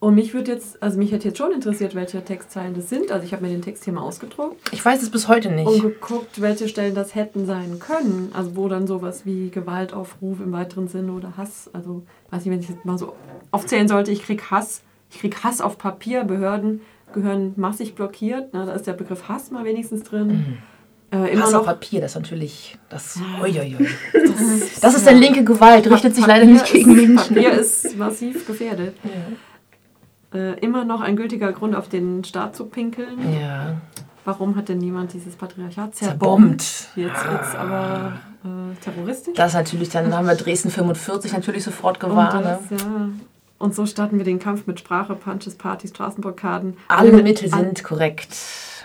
Und 0.00 0.14
mich 0.14 0.32
würde 0.32 0.52
jetzt, 0.52 0.82
also 0.82 0.98
mich 0.98 1.12
hätte 1.12 1.28
jetzt 1.28 1.36
schon 1.36 1.52
interessiert, 1.52 1.94
welche 1.94 2.24
Textzeilen 2.24 2.72
das 2.72 2.88
sind. 2.88 3.12
Also 3.12 3.26
ich 3.26 3.34
habe 3.34 3.44
mir 3.44 3.50
den 3.50 3.60
Text 3.60 3.84
hier 3.84 3.92
mal 3.92 4.00
ausgedruckt. 4.00 4.56
Ich 4.72 4.82
weiß 4.82 5.02
es 5.02 5.10
bis 5.10 5.28
heute 5.28 5.50
nicht. 5.50 5.66
Und 5.66 5.82
geguckt, 5.82 6.40
welche 6.40 6.68
Stellen 6.68 6.94
das 6.94 7.14
hätten 7.14 7.44
sein 7.44 7.78
können. 7.78 8.30
Also 8.32 8.56
wo 8.56 8.66
dann 8.66 8.86
sowas 8.86 9.26
wie 9.26 9.50
Gewaltaufruf 9.50 10.40
im 10.40 10.52
weiteren 10.52 10.88
Sinne 10.88 11.12
oder 11.12 11.36
Hass. 11.36 11.68
Also 11.74 12.02
weiß 12.30 12.46
nicht, 12.46 12.52
wenn 12.52 12.60
ich 12.60 12.70
jetzt 12.70 12.86
mal 12.86 12.96
so 12.96 13.14
aufzählen 13.50 13.88
sollte, 13.88 14.10
ich 14.10 14.22
krieg 14.22 14.50
Hass. 14.50 14.82
Ich 15.10 15.18
krieg 15.18 15.44
Hass 15.44 15.60
auf 15.60 15.76
Papier. 15.76 16.24
Behörden 16.24 16.80
gehören 17.12 17.52
massig 17.56 17.94
blockiert. 17.94 18.48
Na, 18.52 18.64
da 18.64 18.72
ist 18.72 18.86
der 18.86 18.94
Begriff 18.94 19.28
Hass 19.28 19.50
mal 19.50 19.66
wenigstens 19.66 20.04
drin. 20.04 20.28
Mhm. 20.28 20.58
Äh, 21.12 21.32
immer 21.32 21.42
Hass 21.42 21.52
noch, 21.52 21.60
auf 21.60 21.66
Papier, 21.66 22.00
das 22.00 22.12
ist 22.12 22.16
natürlich. 22.16 22.78
Das, 22.88 23.18
uiuiui. 23.42 23.88
das, 24.12 24.80
das 24.80 24.94
ist 24.94 25.06
ja, 25.06 25.12
linke 25.12 25.42
Gewalt, 25.42 25.90
richtet 25.90 26.14
sich 26.14 26.26
leider 26.26 26.44
nicht 26.44 26.72
gegen 26.72 26.92
ist, 26.92 26.96
Menschen. 26.96 27.34
Papier 27.34 27.52
ist 27.52 27.96
massiv 27.96 28.46
gefährdet. 28.46 28.94
Ja. 29.02 30.38
Äh, 30.38 30.58
immer 30.60 30.84
noch 30.84 31.00
ein 31.00 31.16
gültiger 31.16 31.52
Grund, 31.52 31.74
auf 31.74 31.88
den 31.88 32.22
Staat 32.22 32.54
zu 32.54 32.66
pinkeln. 32.66 33.18
Ja. 33.40 33.80
Warum 34.24 34.54
hat 34.54 34.68
denn 34.68 34.78
niemand 34.78 35.12
dieses 35.12 35.34
Patriarchat 35.34 35.96
zerbombt? 35.96 36.62
Jetzt 36.94 36.96
wird 36.96 37.42
es 37.42 37.54
aber 37.56 38.20
äh, 38.44 38.84
terroristisch. 38.84 39.34
Das 39.34 39.54
natürlich, 39.54 39.88
dann 39.88 40.14
haben 40.14 40.28
wir 40.28 40.36
Dresden 40.36 40.70
45 40.70 41.32
natürlich 41.32 41.64
sofort 41.64 41.98
gewarnt. 41.98 42.44
Ne? 42.44 42.58
ja. 42.70 43.08
Und 43.60 43.74
so 43.74 43.84
starten 43.84 44.16
wir 44.16 44.24
den 44.24 44.38
Kampf 44.38 44.66
mit 44.66 44.80
Sprache, 44.80 45.14
Punches, 45.14 45.54
Partys, 45.54 45.90
Straßenblockaden. 45.90 46.78
Alle, 46.88 47.12
Alle 47.12 47.22
Mittel 47.22 47.50
sind 47.50 47.84
korrekt 47.84 48.34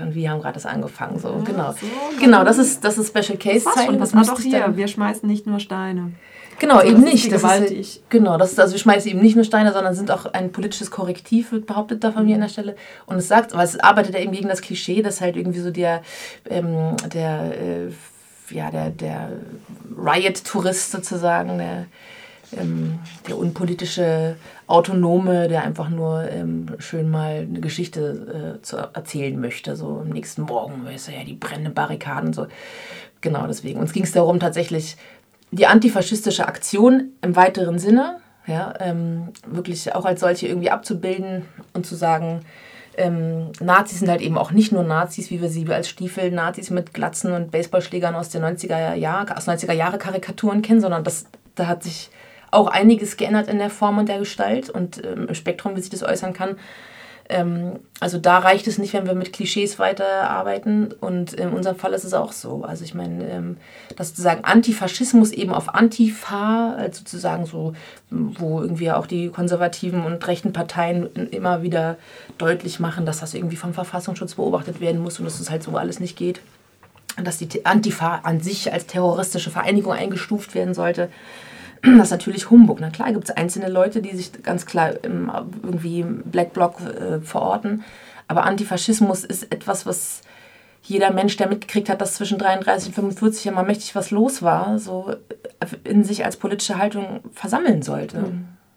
und 0.01 0.15
wir 0.15 0.29
haben 0.29 0.41
gerade 0.41 0.55
das 0.55 0.65
angefangen. 0.65 1.17
So, 1.17 1.29
ja, 1.29 1.43
genau. 1.45 1.71
So, 1.71 1.87
genau, 2.19 2.43
das 2.43 2.57
ist, 2.57 2.83
das 2.83 2.97
ist 2.97 3.07
Special 3.07 3.37
Case 3.37 3.63
Zeit. 3.63 3.87
Das, 3.91 4.11
das 4.11 4.15
war 4.15 4.25
doch 4.25 4.41
hier. 4.41 4.75
Wir 4.75 4.89
schmeißen 4.89 5.29
nicht 5.29 5.47
nur 5.47 5.61
Steine. 5.61 6.11
Genau, 6.59 6.75
also, 6.75 6.91
eben 6.91 7.03
nicht. 7.03 7.31
Das 7.31 7.41
ist, 7.71 8.09
genau, 8.09 8.37
das 8.37 8.51
ist, 8.51 8.59
also 8.59 8.73
wir 8.73 8.79
schmeißen 8.79 9.09
eben 9.09 9.21
nicht 9.21 9.37
nur 9.37 9.45
Steine, 9.45 9.71
sondern 9.71 9.95
sind 9.95 10.11
auch 10.11 10.25
ein 10.25 10.51
politisches 10.51 10.91
Korrektiv, 10.91 11.53
wird 11.53 11.67
behauptet 11.67 12.03
da 12.03 12.11
von 12.11 12.25
mir 12.25 12.35
an 12.35 12.41
der 12.41 12.49
Stelle. 12.49 12.75
Und 13.05 13.15
es 13.15 13.29
sagt, 13.29 13.53
aber 13.53 13.63
es 13.63 13.79
arbeitet 13.79 14.13
ja 14.13 14.19
eben 14.19 14.33
gegen 14.33 14.49
das 14.49 14.61
Klischee, 14.61 15.01
dass 15.01 15.21
halt 15.21 15.37
irgendwie 15.37 15.61
so 15.61 15.71
der, 15.71 16.01
ähm, 16.49 16.97
der, 17.13 17.53
äh, 17.57 18.53
ja, 18.53 18.71
der, 18.71 18.89
der 18.89 19.29
Riot-Tourist 19.97 20.91
sozusagen, 20.91 21.59
der 21.59 21.85
ähm, 22.57 22.99
der 23.27 23.37
unpolitische 23.37 24.35
Autonome, 24.67 25.47
der 25.47 25.63
einfach 25.63 25.89
nur 25.89 26.29
ähm, 26.29 26.67
schön 26.79 27.09
mal 27.09 27.47
eine 27.47 27.59
Geschichte 27.59 28.57
äh, 28.57 28.61
zu 28.61 28.77
erzählen 28.77 29.39
möchte. 29.39 29.75
So 29.75 29.99
am 30.01 30.09
nächsten 30.09 30.43
Morgen, 30.43 30.85
weißt 30.85 31.07
du, 31.07 31.11
ja, 31.11 31.23
die 31.23 31.33
brennenden 31.33 31.73
Barrikaden. 31.73 32.33
So. 32.33 32.47
Genau 33.21 33.47
deswegen. 33.47 33.79
Uns 33.79 33.93
ging 33.93 34.03
es 34.03 34.11
darum, 34.11 34.39
tatsächlich 34.39 34.97
die 35.51 35.67
antifaschistische 35.67 36.47
Aktion 36.47 37.11
im 37.21 37.35
weiteren 37.35 37.79
Sinne, 37.79 38.17
ja, 38.47 38.73
ähm, 38.79 39.29
wirklich 39.47 39.93
auch 39.95 40.05
als 40.05 40.19
solche 40.19 40.47
irgendwie 40.47 40.69
abzubilden 40.69 41.45
und 41.73 41.85
zu 41.85 41.95
sagen, 41.95 42.41
ähm, 42.97 43.51
Nazis 43.59 43.99
sind 43.99 44.09
halt 44.09 44.21
eben 44.21 44.37
auch 44.37 44.51
nicht 44.51 44.71
nur 44.71 44.83
Nazis, 44.83 45.29
wie 45.29 45.41
wir 45.41 45.49
sie 45.49 45.67
als 45.67 45.89
Stiefel-Nazis 45.89 46.69
mit 46.69 46.93
Glatzen 46.93 47.33
und 47.33 47.51
Baseballschlägern 47.51 48.15
aus 48.15 48.29
den 48.29 48.43
90er 48.43 48.93
Jahre, 48.93 49.35
aus 49.35 49.47
90er 49.47 49.73
Jahre 49.73 49.97
Karikaturen 49.97 50.61
kennen, 50.61 50.81
sondern 50.81 51.03
das, 51.03 51.25
da 51.55 51.67
hat 51.67 51.83
sich 51.83 52.09
auch 52.55 52.67
einiges 52.67 53.17
geändert 53.17 53.47
in 53.47 53.59
der 53.59 53.69
Form 53.69 53.97
und 53.97 54.09
der 54.09 54.19
Gestalt 54.19 54.69
und 54.69 55.03
ähm, 55.05 55.27
im 55.27 55.35
Spektrum, 55.35 55.75
wie 55.75 55.81
sich 55.81 55.89
das 55.89 56.03
äußern 56.03 56.33
kann. 56.33 56.57
Ähm, 57.27 57.79
also 57.99 58.19
da 58.19 58.37
reicht 58.37 58.67
es 58.67 58.77
nicht, 58.77 58.93
wenn 58.93 59.07
wir 59.07 59.15
mit 59.15 59.33
Klischees 59.33 59.79
weiterarbeiten 59.79 60.93
und 61.01 61.33
in 61.33 61.49
unserem 61.49 61.75
Fall 61.75 61.93
ist 61.93 62.03
es 62.03 62.13
auch 62.13 62.31
so. 62.31 62.63
Also 62.63 62.83
ich 62.83 62.93
meine, 62.93 63.27
ähm, 63.27 63.57
dass 63.95 64.09
sozusagen 64.09 64.43
Antifaschismus 64.43 65.31
eben 65.31 65.51
auf 65.51 65.73
Antifa, 65.73 66.75
also 66.77 66.99
sozusagen 66.99 67.47
so, 67.47 67.73
wo 68.11 68.61
irgendwie 68.61 68.91
auch 68.91 69.07
die 69.07 69.29
konservativen 69.29 70.05
und 70.05 70.25
rechten 70.27 70.53
Parteien 70.53 71.09
immer 71.31 71.63
wieder 71.63 71.97
deutlich 72.37 72.79
machen, 72.79 73.07
dass 73.07 73.21
das 73.21 73.33
irgendwie 73.33 73.57
vom 73.57 73.73
Verfassungsschutz 73.73 74.35
beobachtet 74.35 74.79
werden 74.79 75.01
muss 75.01 75.17
und 75.17 75.25
dass 75.25 75.35
es 75.35 75.39
das 75.39 75.49
halt 75.49 75.63
so 75.63 75.75
alles 75.77 75.99
nicht 75.99 76.17
geht. 76.17 76.41
Dass 77.23 77.37
die 77.37 77.65
Antifa 77.65 78.19
an 78.23 78.41
sich 78.41 78.71
als 78.71 78.85
terroristische 78.85 79.49
Vereinigung 79.49 79.93
eingestuft 79.93 80.53
werden 80.53 80.75
sollte. 80.75 81.09
Das 81.97 82.07
ist 82.07 82.11
natürlich 82.11 82.49
Humbug. 82.49 82.79
Na 82.79 82.89
klar 82.89 83.11
gibt 83.11 83.25
es 83.25 83.31
einzelne 83.31 83.69
Leute, 83.69 84.01
die 84.01 84.15
sich 84.15 84.43
ganz 84.43 84.65
klar 84.65 85.03
im, 85.03 85.31
irgendwie 85.63 86.01
im 86.01 86.23
Black 86.23 86.53
Bloc 86.53 86.79
äh, 86.81 87.19
verorten. 87.21 87.83
Aber 88.27 88.43
Antifaschismus 88.43 89.23
ist 89.23 89.51
etwas, 89.53 89.85
was 89.85 90.21
jeder 90.81 91.11
Mensch, 91.11 91.35
der 91.37 91.47
mitgekriegt 91.47 91.89
hat, 91.89 92.01
dass 92.01 92.15
zwischen 92.15 92.37
33 92.37 92.89
und 92.89 92.93
45 92.93 93.47
immer 93.47 93.63
mächtig 93.63 93.95
was 93.95 94.11
los 94.11 94.41
war, 94.41 94.77
so 94.77 95.15
in 95.83 96.03
sich 96.03 96.25
als 96.25 96.37
politische 96.37 96.77
Haltung 96.77 97.21
versammeln 97.33 97.81
sollte. 97.81 98.17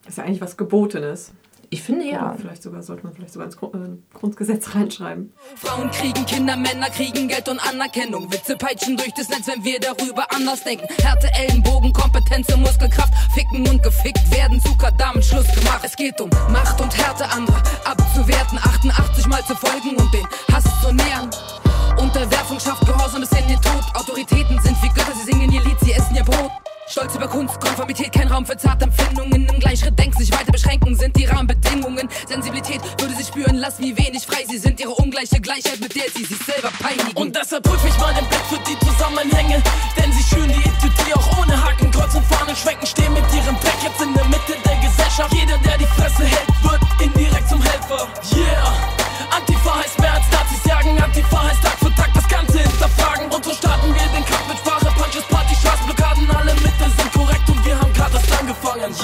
Das 0.04 0.12
ist 0.12 0.18
ja 0.18 0.24
eigentlich 0.24 0.40
was 0.40 0.56
Gebotenes. 0.56 1.32
Ich 1.70 1.82
finde 1.82 2.06
ja. 2.06 2.34
vielleicht 2.38 2.62
sogar 2.62 2.82
sollte 2.82 3.04
man 3.04 3.14
vielleicht 3.14 3.34
sogar 3.34 3.46
ins 3.46 3.56
äh, 3.56 3.98
Grundgesetz 4.14 4.75
reinschreiben. 4.75 5.34
Frauen 5.56 5.90
kriegen 5.90 6.25
Kinder, 6.25 6.56
Männer 6.56 6.88
kriegen 6.88 7.28
Geld 7.28 7.48
und 7.48 7.58
Anerkennung. 7.68 8.32
Witze 8.32 8.56
peitschen 8.56 8.96
durch 8.96 9.12
das 9.14 9.28
Netz, 9.28 9.46
wenn 9.48 9.62
wir 9.64 9.78
darüber 9.78 10.26
anders 10.34 10.64
denken. 10.64 10.87
Härte, 11.02 11.28
Ellenbogen, 11.34 11.92
Kompetenz 11.92 12.52
und 12.54 12.62
Muskelkraft. 12.62 13.12
Ficken 13.34 13.68
und 13.68 13.82
gefickt 13.82 14.30
werden, 14.30 14.60
Zucker, 14.60 14.90
damit 14.96 15.25
Schluss 15.25 15.46
gemacht. 15.54 15.80
Es 15.82 15.94
geht 15.94 16.18
um 16.20 16.30
Macht 16.50 16.80
und 16.80 16.96
Härte, 16.96 17.28
andere 17.28 17.62
abzuwerten. 17.84 18.58
88 18.58 19.26
Mal 19.26 19.44
zu 19.44 19.54
folgen 19.54 19.96
und 19.96 20.12
den 20.14 20.26
Hass 20.52 20.64
zu 20.82 20.92
nähern. 20.92 21.28
Unterwerfung 21.98 22.58
schafft 22.58 22.87
Gehorsam 22.87 23.20
bis 23.20 23.32
in 23.32 23.46
den 23.46 23.60
Tod. 23.60 23.84
Autoritäten 23.94 24.58
sind 24.62 24.82
wie 24.82 24.88
Götter, 24.88 25.12
sie 25.14 25.32
singen 25.32 25.52
ihr 25.52 25.62
Lied, 25.62 25.78
sie 25.80 25.92
essen 25.92 26.16
ihr 26.16 26.25
Brot. 26.25 26.50
Stolz 26.90 27.14
über 27.14 27.28
Kunst, 27.28 27.61
Konformität, 27.61 28.12
kein 28.12 28.28
Raum 28.28 28.47
für 28.47 28.57
zarte 28.57 28.85
Empfindungen. 28.85 29.47
Im 29.47 29.61
Gleichschritt 29.61 29.99
denken, 29.99 30.18
sich 30.18 30.33
weiter 30.33 30.50
beschränken, 30.50 30.97
sind 30.97 31.14
die 31.16 31.26
Rahmenbedingungen. 31.26 32.09
Sensibilität 32.26 32.80
würde 32.99 33.14
sie 33.14 33.25
spüren, 33.25 33.57
lass 33.57 33.78
wie 33.78 33.97
wenig 33.97 34.25
frei 34.25 34.45
sie 34.49 34.57
sind. 34.57 34.80
Ihre 34.80 34.92
ungleiche 34.92 35.38
Gleichheit, 35.38 35.80
mit 35.80 35.95
der 35.95 36.04
sie 36.14 36.25
sich 36.25 36.38
selber 36.38 36.71
peinigen. 36.80 37.14
Und 37.14 37.37
deshalb 37.37 37.64
prüf 37.64 37.85
ich 37.87 37.97
mal 37.99 38.14
den 38.14 38.26
Blick 38.26 38.40
für 38.49 38.59
die 38.64 38.78
Zusammenhänge. 38.87 39.62
Denn 39.99 40.12
sie 40.12 40.23
schüren 40.23 40.49
die 40.49 40.87
Idee 40.87 41.14
auch 41.14 41.42
ohne 41.42 41.62
Haken, 41.62 41.90
Kreuz 41.90 42.14
und 42.14 42.25
Fahnen 42.25 42.57
schwenken, 42.57 42.87
stehen 42.87 43.12
mit 43.12 43.25
ihrem 43.35 43.57
Dreck 43.61 43.83
jetzt 43.83 44.00
in 44.00 44.14
der 44.14 44.25
Mitte 44.25 44.54
der 44.64 44.76
Gesellschaft. 44.76 45.35
Jeder, 45.35 45.59
der 45.59 45.76
die 45.76 45.87
Fresse 45.87 46.25
hält, 46.25 46.49
wird 46.62 46.80
indirekt 47.02 47.49
zum 47.49 47.62
Helfer. 47.62 48.09
Yeah! 48.35 48.97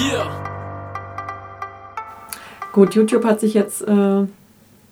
Yeah. 0.00 0.28
Gut, 2.72 2.94
YouTube 2.96 3.24
hat 3.24 3.38
sich 3.38 3.54
jetzt 3.54 3.82
äh, 3.82 3.92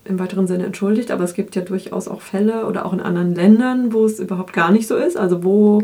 im 0.04 0.18
weiteren 0.18 0.46
Sinne 0.46 0.66
entschuldigt, 0.66 1.10
aber 1.10 1.24
es 1.24 1.34
gibt 1.34 1.56
ja 1.56 1.62
durchaus 1.62 2.06
auch 2.06 2.20
Fälle 2.20 2.66
oder 2.66 2.86
auch 2.86 2.92
in 2.92 3.00
anderen 3.00 3.34
Ländern, 3.34 3.92
wo 3.92 4.04
es 4.04 4.20
überhaupt 4.20 4.52
gar 4.52 4.70
nicht 4.70 4.86
so 4.86 4.96
ist. 4.96 5.16
Also 5.16 5.42
wo 5.42 5.82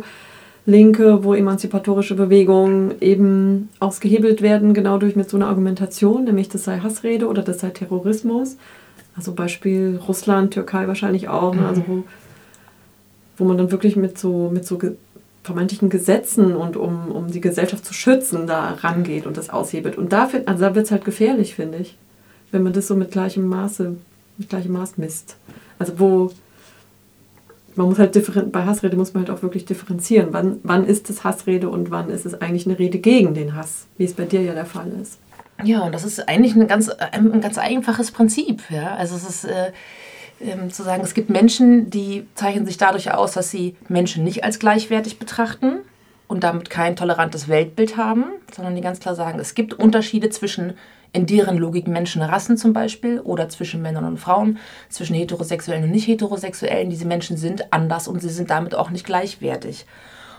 linke, 0.66 1.25
wo 1.25 1.34
emanzipatorische 1.34 2.14
Bewegungen 2.14 2.94
eben 3.00 3.68
ausgehebelt 3.80 4.42
werden, 4.42 4.75
genau 4.75 4.98
durch 4.98 5.16
mit 5.16 5.28
so 5.28 5.37
einer 5.37 5.48
Argumentation, 5.48 6.25
nämlich 6.25 6.48
das 6.48 6.64
sei 6.64 6.78
Hassrede 6.78 7.26
oder 7.26 7.42
das 7.42 7.60
sei 7.60 7.70
Terrorismus. 7.70 8.56
Also 9.16 9.32
Beispiel 9.32 9.98
Russland, 10.06 10.52
Türkei 10.52 10.87
wahrscheinlich 10.87 11.28
auch. 11.28 11.54
Ne? 11.54 11.66
Also 11.66 11.82
wo, 11.87 12.04
wo 13.38 13.44
man 13.44 13.58
dann 13.58 13.72
wirklich 13.72 13.96
mit 13.96 14.18
so, 14.18 14.50
mit 14.52 14.64
so 14.66 14.78
vermeintlichen 15.49 15.90
Gesetzen 15.90 16.55
und 16.55 16.76
um, 16.76 17.11
um 17.11 17.31
die 17.31 17.40
Gesellschaft 17.40 17.85
zu 17.85 17.93
schützen, 17.93 18.47
da 18.47 18.71
rangeht 18.81 19.26
und 19.26 19.37
das 19.37 19.50
aushebelt. 19.50 19.99
Und 19.99 20.12
da, 20.12 20.28
also 20.47 20.64
da 20.64 20.75
wird 20.75 20.87
es 20.87 20.93
halt 20.93 21.05
gefährlich, 21.05 21.55
finde 21.55 21.78
ich, 21.78 21.97
wenn 22.52 22.62
man 22.62 22.73
das 22.73 22.87
so 22.87 22.95
mit 22.95 23.11
gleichem 23.11 23.47
Maße, 23.49 23.97
mit 24.38 24.49
gleichem 24.49 24.73
Maß 24.73 24.99
misst. 24.99 25.37
Also 25.78 25.99
wo 25.99 26.31
man 27.78 27.87
muss 27.87 27.99
halt 27.99 28.52
bei 28.52 28.64
Hassrede 28.64 28.97
muss 28.97 29.14
man 29.14 29.25
halt 29.25 29.31
auch 29.31 29.43
wirklich 29.43 29.64
differenzieren. 29.64 30.28
Wann, 30.33 30.59
wann 30.64 30.85
ist 30.85 31.09
es 31.11 31.23
Hassrede 31.23 31.69
und 31.69 31.93
wann 31.93 32.11
ist 32.11 32.26
es 32.26 32.40
eigentlich 32.40 32.67
eine 32.67 32.78
Rede 32.78 32.99
gegen 32.99 33.35
den 33.35 33.55
Hass, 33.55 33.87
wie 33.97 34.05
es 34.05 34.14
bei 34.14 34.25
dir 34.25 34.43
ja 34.43 34.52
der 34.52 34.67
Fall 34.67 34.90
ist. 35.00 35.19
Ja, 35.62 35.83
und 35.83 35.95
das 35.95 36.05
ist 36.05 36.28
eigentlich 36.28 36.55
ein 36.55 36.67
ganz, 36.67 36.88
ein 36.88 37.40
ganz 37.40 37.57
einfaches 37.57 38.11
Prinzip. 38.11 38.62
Ja? 38.71 38.97
Also 38.97 39.17
es 39.17 39.28
ist 39.28 39.45
äh, 39.45 39.73
äh, 40.40 40.68
zu 40.68 40.83
sagen, 40.83 41.02
es 41.02 41.14
gibt 41.14 41.30
Menschen, 41.30 41.90
die 41.90 42.26
zeichnen 42.35 42.66
sich 42.66 42.76
dadurch 42.76 43.12
aus, 43.12 43.33
dass 43.33 43.50
sie 43.50 43.76
Menschen 43.88 44.25
nicht 44.25 44.45
als 44.45 44.59
gleichwertig 44.59 45.18
betrachten 45.18 45.78
und 46.26 46.45
damit 46.45 46.71
kein 46.71 46.97
tolerantes 46.97 47.49
Weltbild 47.49 47.97
haben, 47.97 48.25
sondern 48.54 48.75
die 48.75 48.83
ganz 48.83 49.00
klar 49.00 49.14
sagen, 49.14 49.38
es 49.38 49.54
gibt 49.54 49.75
Unterschiede 49.75 50.30
zwischen 50.30 50.75
in 51.12 51.26
deren 51.26 51.57
Logik 51.57 51.88
Menschen 51.88 52.21
Rassen 52.21 52.57
zum 52.59 52.73
Beispiel 52.73 53.21
oder 53.21 53.49
zwischen 53.49 53.80
Männern 53.80 54.04
und 54.04 54.18
Frauen, 54.18 54.59
zwischen 54.90 55.14
Heterosexuellen 55.14 55.85
und 55.85 55.90
Nicht-Heterosexuellen. 55.90 56.90
Diese 56.90 57.07
Menschen 57.07 57.37
sind 57.37 57.73
anders 57.73 58.09
und 58.09 58.21
sie 58.21 58.28
sind 58.28 58.50
damit 58.50 58.75
auch 58.75 58.90
nicht 58.90 59.07
gleichwertig. 59.07 59.87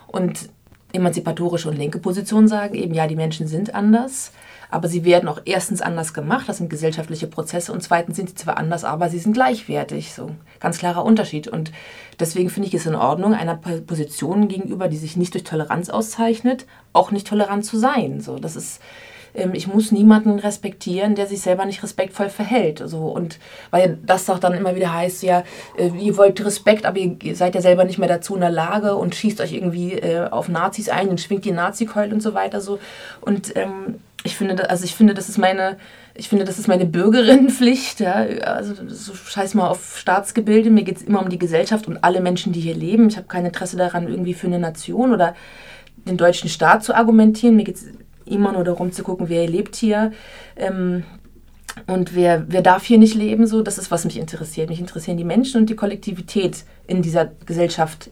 Und 0.06 0.48
emanzipatorische 0.92 1.68
und 1.68 1.76
linke 1.76 1.98
Positionen 1.98 2.48
sagen 2.48 2.74
eben, 2.74 2.94
ja, 2.94 3.06
die 3.06 3.16
Menschen 3.16 3.46
sind 3.46 3.74
anders, 3.74 4.32
aber 4.70 4.88
sie 4.88 5.04
werden 5.04 5.28
auch 5.28 5.40
erstens 5.44 5.82
anders 5.82 6.14
gemacht, 6.14 6.48
das 6.48 6.58
sind 6.58 6.70
gesellschaftliche 6.70 7.26
Prozesse, 7.26 7.72
und 7.72 7.82
zweitens 7.82 8.16
sind 8.16 8.28
sie 8.30 8.34
zwar 8.34 8.56
anders, 8.56 8.84
aber 8.84 9.08
sie 9.08 9.18
sind 9.18 9.32
gleichwertig. 9.32 10.12
So 10.12 10.30
ganz 10.60 10.78
klarer 10.78 11.04
Unterschied. 11.04 11.48
Und 11.48 11.72
deswegen 12.18 12.50
finde 12.50 12.68
ich 12.68 12.74
es 12.74 12.86
in 12.86 12.94
Ordnung, 12.94 13.34
einer 13.34 13.56
Position 13.56 14.48
gegenüber, 14.48 14.88
die 14.88 14.98
sich 14.98 15.16
nicht 15.16 15.34
durch 15.34 15.44
Toleranz 15.44 15.90
auszeichnet, 15.90 16.66
auch 16.92 17.10
nicht 17.10 17.26
tolerant 17.26 17.64
zu 17.64 17.78
sein. 17.78 18.20
So, 18.20 18.38
das 18.38 18.56
ist 18.56 18.80
ähm, 19.34 19.52
ich 19.54 19.66
muss 19.66 19.92
niemanden 19.92 20.38
respektieren, 20.38 21.14
der 21.14 21.26
sich 21.26 21.40
selber 21.40 21.64
nicht 21.64 21.82
respektvoll 21.82 22.28
verhält. 22.28 22.82
So, 22.84 23.08
und 23.08 23.38
weil 23.70 23.98
das 24.04 24.26
doch 24.26 24.38
dann 24.38 24.54
immer 24.54 24.74
wieder 24.74 24.92
heißt, 24.92 25.22
ja, 25.22 25.44
äh, 25.78 25.88
ihr 25.98 26.16
wollt 26.16 26.44
Respekt, 26.44 26.86
aber 26.86 26.98
ihr 26.98 27.36
seid 27.36 27.54
ja 27.54 27.60
selber 27.60 27.84
nicht 27.84 27.98
mehr 27.98 28.08
dazu 28.08 28.34
in 28.34 28.40
der 28.40 28.50
Lage 28.50 28.96
und 28.96 29.14
schießt 29.14 29.40
euch 29.40 29.52
irgendwie 29.52 29.94
äh, 29.94 30.28
auf 30.28 30.48
Nazis 30.48 30.88
ein 30.88 31.08
und 31.08 31.20
schwingt 31.20 31.44
die 31.44 31.52
Nazi-Keul 31.52 32.12
und 32.12 32.22
so 32.22 32.34
weiter. 32.34 32.60
So. 32.60 32.78
Und 33.20 33.56
ähm, 33.56 34.00
ich 34.22 34.36
finde, 34.36 34.68
also 34.68 34.84
ich 34.84 34.94
finde, 34.94 35.14
das 35.14 35.28
ist 35.28 35.38
meine, 35.38 35.78
ich 36.14 36.28
finde, 36.28 36.44
das 36.44 36.58
ist 36.58 36.68
meine 36.68 36.84
Bürgerinnenpflicht. 36.84 38.00
Ja? 38.00 38.14
Also 38.44 38.74
so 38.88 39.14
scheiß 39.14 39.54
mal 39.54 39.68
auf 39.68 39.98
Staatsgebilde. 39.98 40.70
Mir 40.70 40.84
geht 40.84 40.98
es 40.98 41.02
immer 41.02 41.22
um 41.22 41.30
die 41.30 41.38
Gesellschaft 41.38 41.88
und 41.88 42.04
alle 42.04 42.20
Menschen, 42.20 42.52
die 42.52 42.60
hier 42.60 42.74
leben. 42.74 43.08
Ich 43.08 43.16
habe 43.16 43.28
kein 43.28 43.46
Interesse 43.46 43.76
daran, 43.76 44.08
irgendwie 44.08 44.34
für 44.34 44.46
eine 44.46 44.58
Nation 44.58 45.12
oder 45.12 45.34
den 46.06 46.16
deutschen 46.16 46.50
Staat 46.50 46.84
zu 46.84 46.94
argumentieren. 46.94 47.56
Mir 47.56 47.64
geht 47.64 47.76
es 47.76 47.86
immer 48.26 48.52
nur 48.52 48.64
darum 48.64 48.92
zu 48.92 49.02
gucken, 49.02 49.28
wer 49.28 49.48
lebt 49.48 49.76
hier. 49.76 50.12
Ähm, 50.56 51.04
und 51.86 52.14
wer, 52.14 52.44
wer 52.48 52.62
darf 52.62 52.84
hier 52.84 52.98
nicht 52.98 53.14
leben, 53.14 53.46
so, 53.46 53.62
das 53.62 53.78
ist, 53.78 53.90
was 53.90 54.04
mich 54.04 54.18
interessiert. 54.18 54.68
Mich 54.68 54.80
interessieren 54.80 55.16
die 55.16 55.24
Menschen 55.24 55.60
und 55.60 55.70
die 55.70 55.76
Kollektivität 55.76 56.64
in 56.86 57.00
dieser 57.00 57.30
Gesellschaft, 57.46 58.10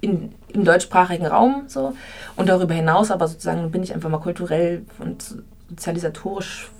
in, 0.00 0.32
im 0.52 0.64
deutschsprachigen 0.64 1.26
Raum. 1.26 1.64
So. 1.68 1.94
Und 2.36 2.48
darüber 2.48 2.74
hinaus, 2.74 3.10
aber 3.10 3.28
sozusagen 3.28 3.70
bin 3.70 3.82
ich 3.82 3.94
einfach 3.94 4.10
mal 4.10 4.18
kulturell 4.18 4.82
und 4.98 5.36
sozialisatorisch 5.68 6.70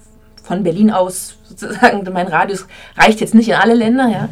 von 0.43 0.63
Berlin 0.63 0.91
aus 0.91 1.37
sozusagen, 1.45 2.03
mein 2.13 2.27
Radius 2.27 2.67
reicht 2.97 3.21
jetzt 3.21 3.35
nicht 3.35 3.49
in 3.49 3.55
alle 3.55 3.75
Länder. 3.75 4.09
Ja. 4.09 4.29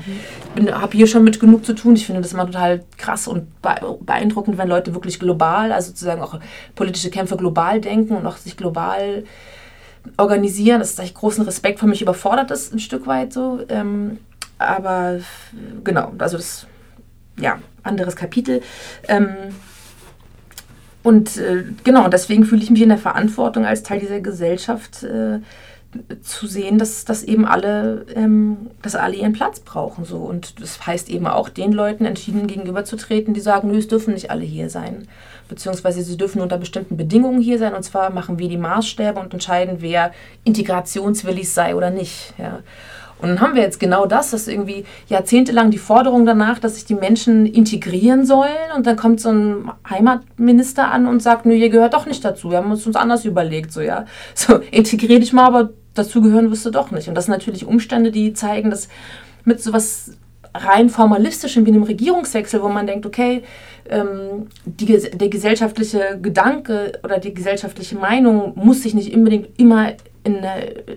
Ich 0.57 0.73
habe 0.73 0.97
hier 0.97 1.07
schon 1.07 1.23
mit 1.23 1.38
genug 1.38 1.64
zu 1.64 1.75
tun. 1.75 1.95
Ich 1.95 2.07
finde 2.07 2.23
das 2.23 2.33
immer 2.33 2.47
total 2.47 2.85
krass 2.97 3.28
und 3.28 3.47
beeindruckend, 3.62 4.59
wenn 4.59 4.68
Leute 4.68 4.95
wirklich 4.95 5.21
global, 5.21 5.71
also 5.73 5.90
sozusagen 5.90 6.23
auch 6.23 6.40
politische 6.75 7.11
Kämpfe 7.11 7.37
global 7.37 7.80
denken 7.80 8.16
und 8.16 8.26
auch 8.26 8.37
sich 8.37 8.57
global 8.57 9.25
organisieren. 10.16 10.80
Das 10.80 10.90
ist 10.90 11.00
eigentlich 11.00 11.14
großen 11.14 11.45
Respekt 11.45 11.78
von 11.78 11.90
mich 11.90 12.02
überfordert 12.02 12.50
ist 12.50 12.73
ein 12.73 12.80
Stück 12.80 13.07
weit 13.07 13.33
so. 13.33 13.61
Ähm, 13.68 14.18
aber 14.59 15.21
genau, 15.85 16.12
also 16.18 16.37
das, 16.37 16.66
ja, 17.38 17.59
anderes 17.82 18.16
Kapitel. 18.16 18.62
Ähm, 19.06 19.28
und 21.02 21.37
äh, 21.37 21.64
genau, 21.85 22.08
deswegen 22.08 22.44
fühle 22.44 22.62
ich 22.62 22.70
mich 22.70 22.82
in 22.82 22.88
der 22.88 22.99
Verantwortung 22.99 23.64
als 23.64 23.82
Teil 23.82 24.00
dieser 24.00 24.20
Gesellschaft. 24.20 25.02
Äh, 25.04 25.40
zu 26.23 26.47
sehen, 26.47 26.78
dass, 26.78 27.06
dass 27.06 27.23
eben 27.23 27.47
alle, 27.47 28.04
ähm, 28.14 28.68
dass 28.82 28.94
alle 28.94 29.16
ihren 29.16 29.32
Platz 29.32 29.61
brauchen. 29.61 30.04
So. 30.04 30.18
Und 30.18 30.61
das 30.61 30.87
heißt 30.87 31.08
eben 31.08 31.26
auch 31.26 31.49
den 31.49 31.73
Leuten 31.73 32.04
entschieden 32.04 32.47
gegenüberzutreten, 32.47 33.32
die 33.32 33.40
sagen, 33.40 33.70
nö, 33.70 33.78
es 33.78 33.88
dürfen 33.88 34.12
nicht 34.12 34.30
alle 34.30 34.44
hier 34.44 34.68
sein. 34.68 35.08
Beziehungsweise 35.49 36.02
sie 36.02 36.18
dürfen 36.18 36.42
unter 36.42 36.58
bestimmten 36.58 36.99
Bedingungen 36.99 37.40
hier 37.40 37.58
sein. 37.58 37.75
Und 37.75 37.85
zwar 37.85 38.11
machen 38.11 38.38
wir 38.38 38.50
die 38.50 38.58
Maßstäbe 38.58 39.18
und 39.18 39.32
entscheiden, 39.32 39.76
wer 39.78 40.12
integrationswillig 40.44 41.50
sei 41.50 41.75
oder 41.75 41.90
nicht. 41.90 42.35
Ja. 42.37 42.61
Und 43.20 43.28
dann 43.28 43.40
haben 43.40 43.54
wir 43.54 43.62
jetzt 43.62 43.80
genau 43.80 44.06
das, 44.06 44.30
dass 44.30 44.46
irgendwie 44.48 44.84
jahrzehntelang 45.08 45.70
die 45.70 45.78
Forderung 45.78 46.25
danach, 46.25 46.58
dass 46.58 46.76
sich 46.76 46.84
die 46.84 46.94
Menschen 46.94 47.46
integrieren 47.46 48.25
sollen. 48.25 48.50
Und 48.76 48.87
dann 48.87 48.96
kommt 48.96 49.20
so 49.20 49.30
ein 49.30 49.70
Heimatminister 49.88 50.90
an 50.90 51.06
und 51.06 51.20
sagt, 51.20 51.44
nö, 51.44 51.54
ihr 51.54 51.68
gehört 51.68 51.94
doch 51.94 52.06
nicht 52.06 52.25
dazu. 52.25 52.50
Wir 52.50 52.58
haben 52.58 52.70
uns 52.70 52.87
uns 52.87 52.96
anders 52.96 53.25
überlegt, 53.25 53.72
so 53.72 53.80
ja. 53.80 54.04
So, 54.34 54.60
integrier 54.70 55.18
dich 55.18 55.32
mal, 55.32 55.46
aber 55.46 55.70
dazu 55.94 56.20
gehören 56.20 56.50
wirst 56.50 56.64
du 56.64 56.70
doch 56.70 56.90
nicht. 56.90 57.08
Und 57.08 57.14
das 57.14 57.26
sind 57.26 57.32
natürlich 57.32 57.66
Umstände, 57.66 58.12
die 58.12 58.32
zeigen, 58.32 58.70
dass 58.70 58.88
mit 59.44 59.60
so 59.60 59.72
was 59.72 60.12
rein 60.54 60.88
formalistischem 60.88 61.66
wie 61.66 61.70
einem 61.70 61.82
Regierungswechsel, 61.82 62.62
wo 62.62 62.68
man 62.68 62.87
denkt, 62.87 63.04
okay, 63.06 63.42
ähm, 63.88 64.48
die, 64.64 64.87
der 64.87 65.28
gesellschaftliche 65.28 66.18
Gedanke 66.20 66.92
oder 67.04 67.18
die 67.18 67.34
gesellschaftliche 67.34 67.96
Meinung 67.96 68.52
muss 68.54 68.82
sich 68.82 68.94
nicht 68.94 69.14
unbedingt 69.14 69.58
immer 69.58 69.92
in, 70.28 70.44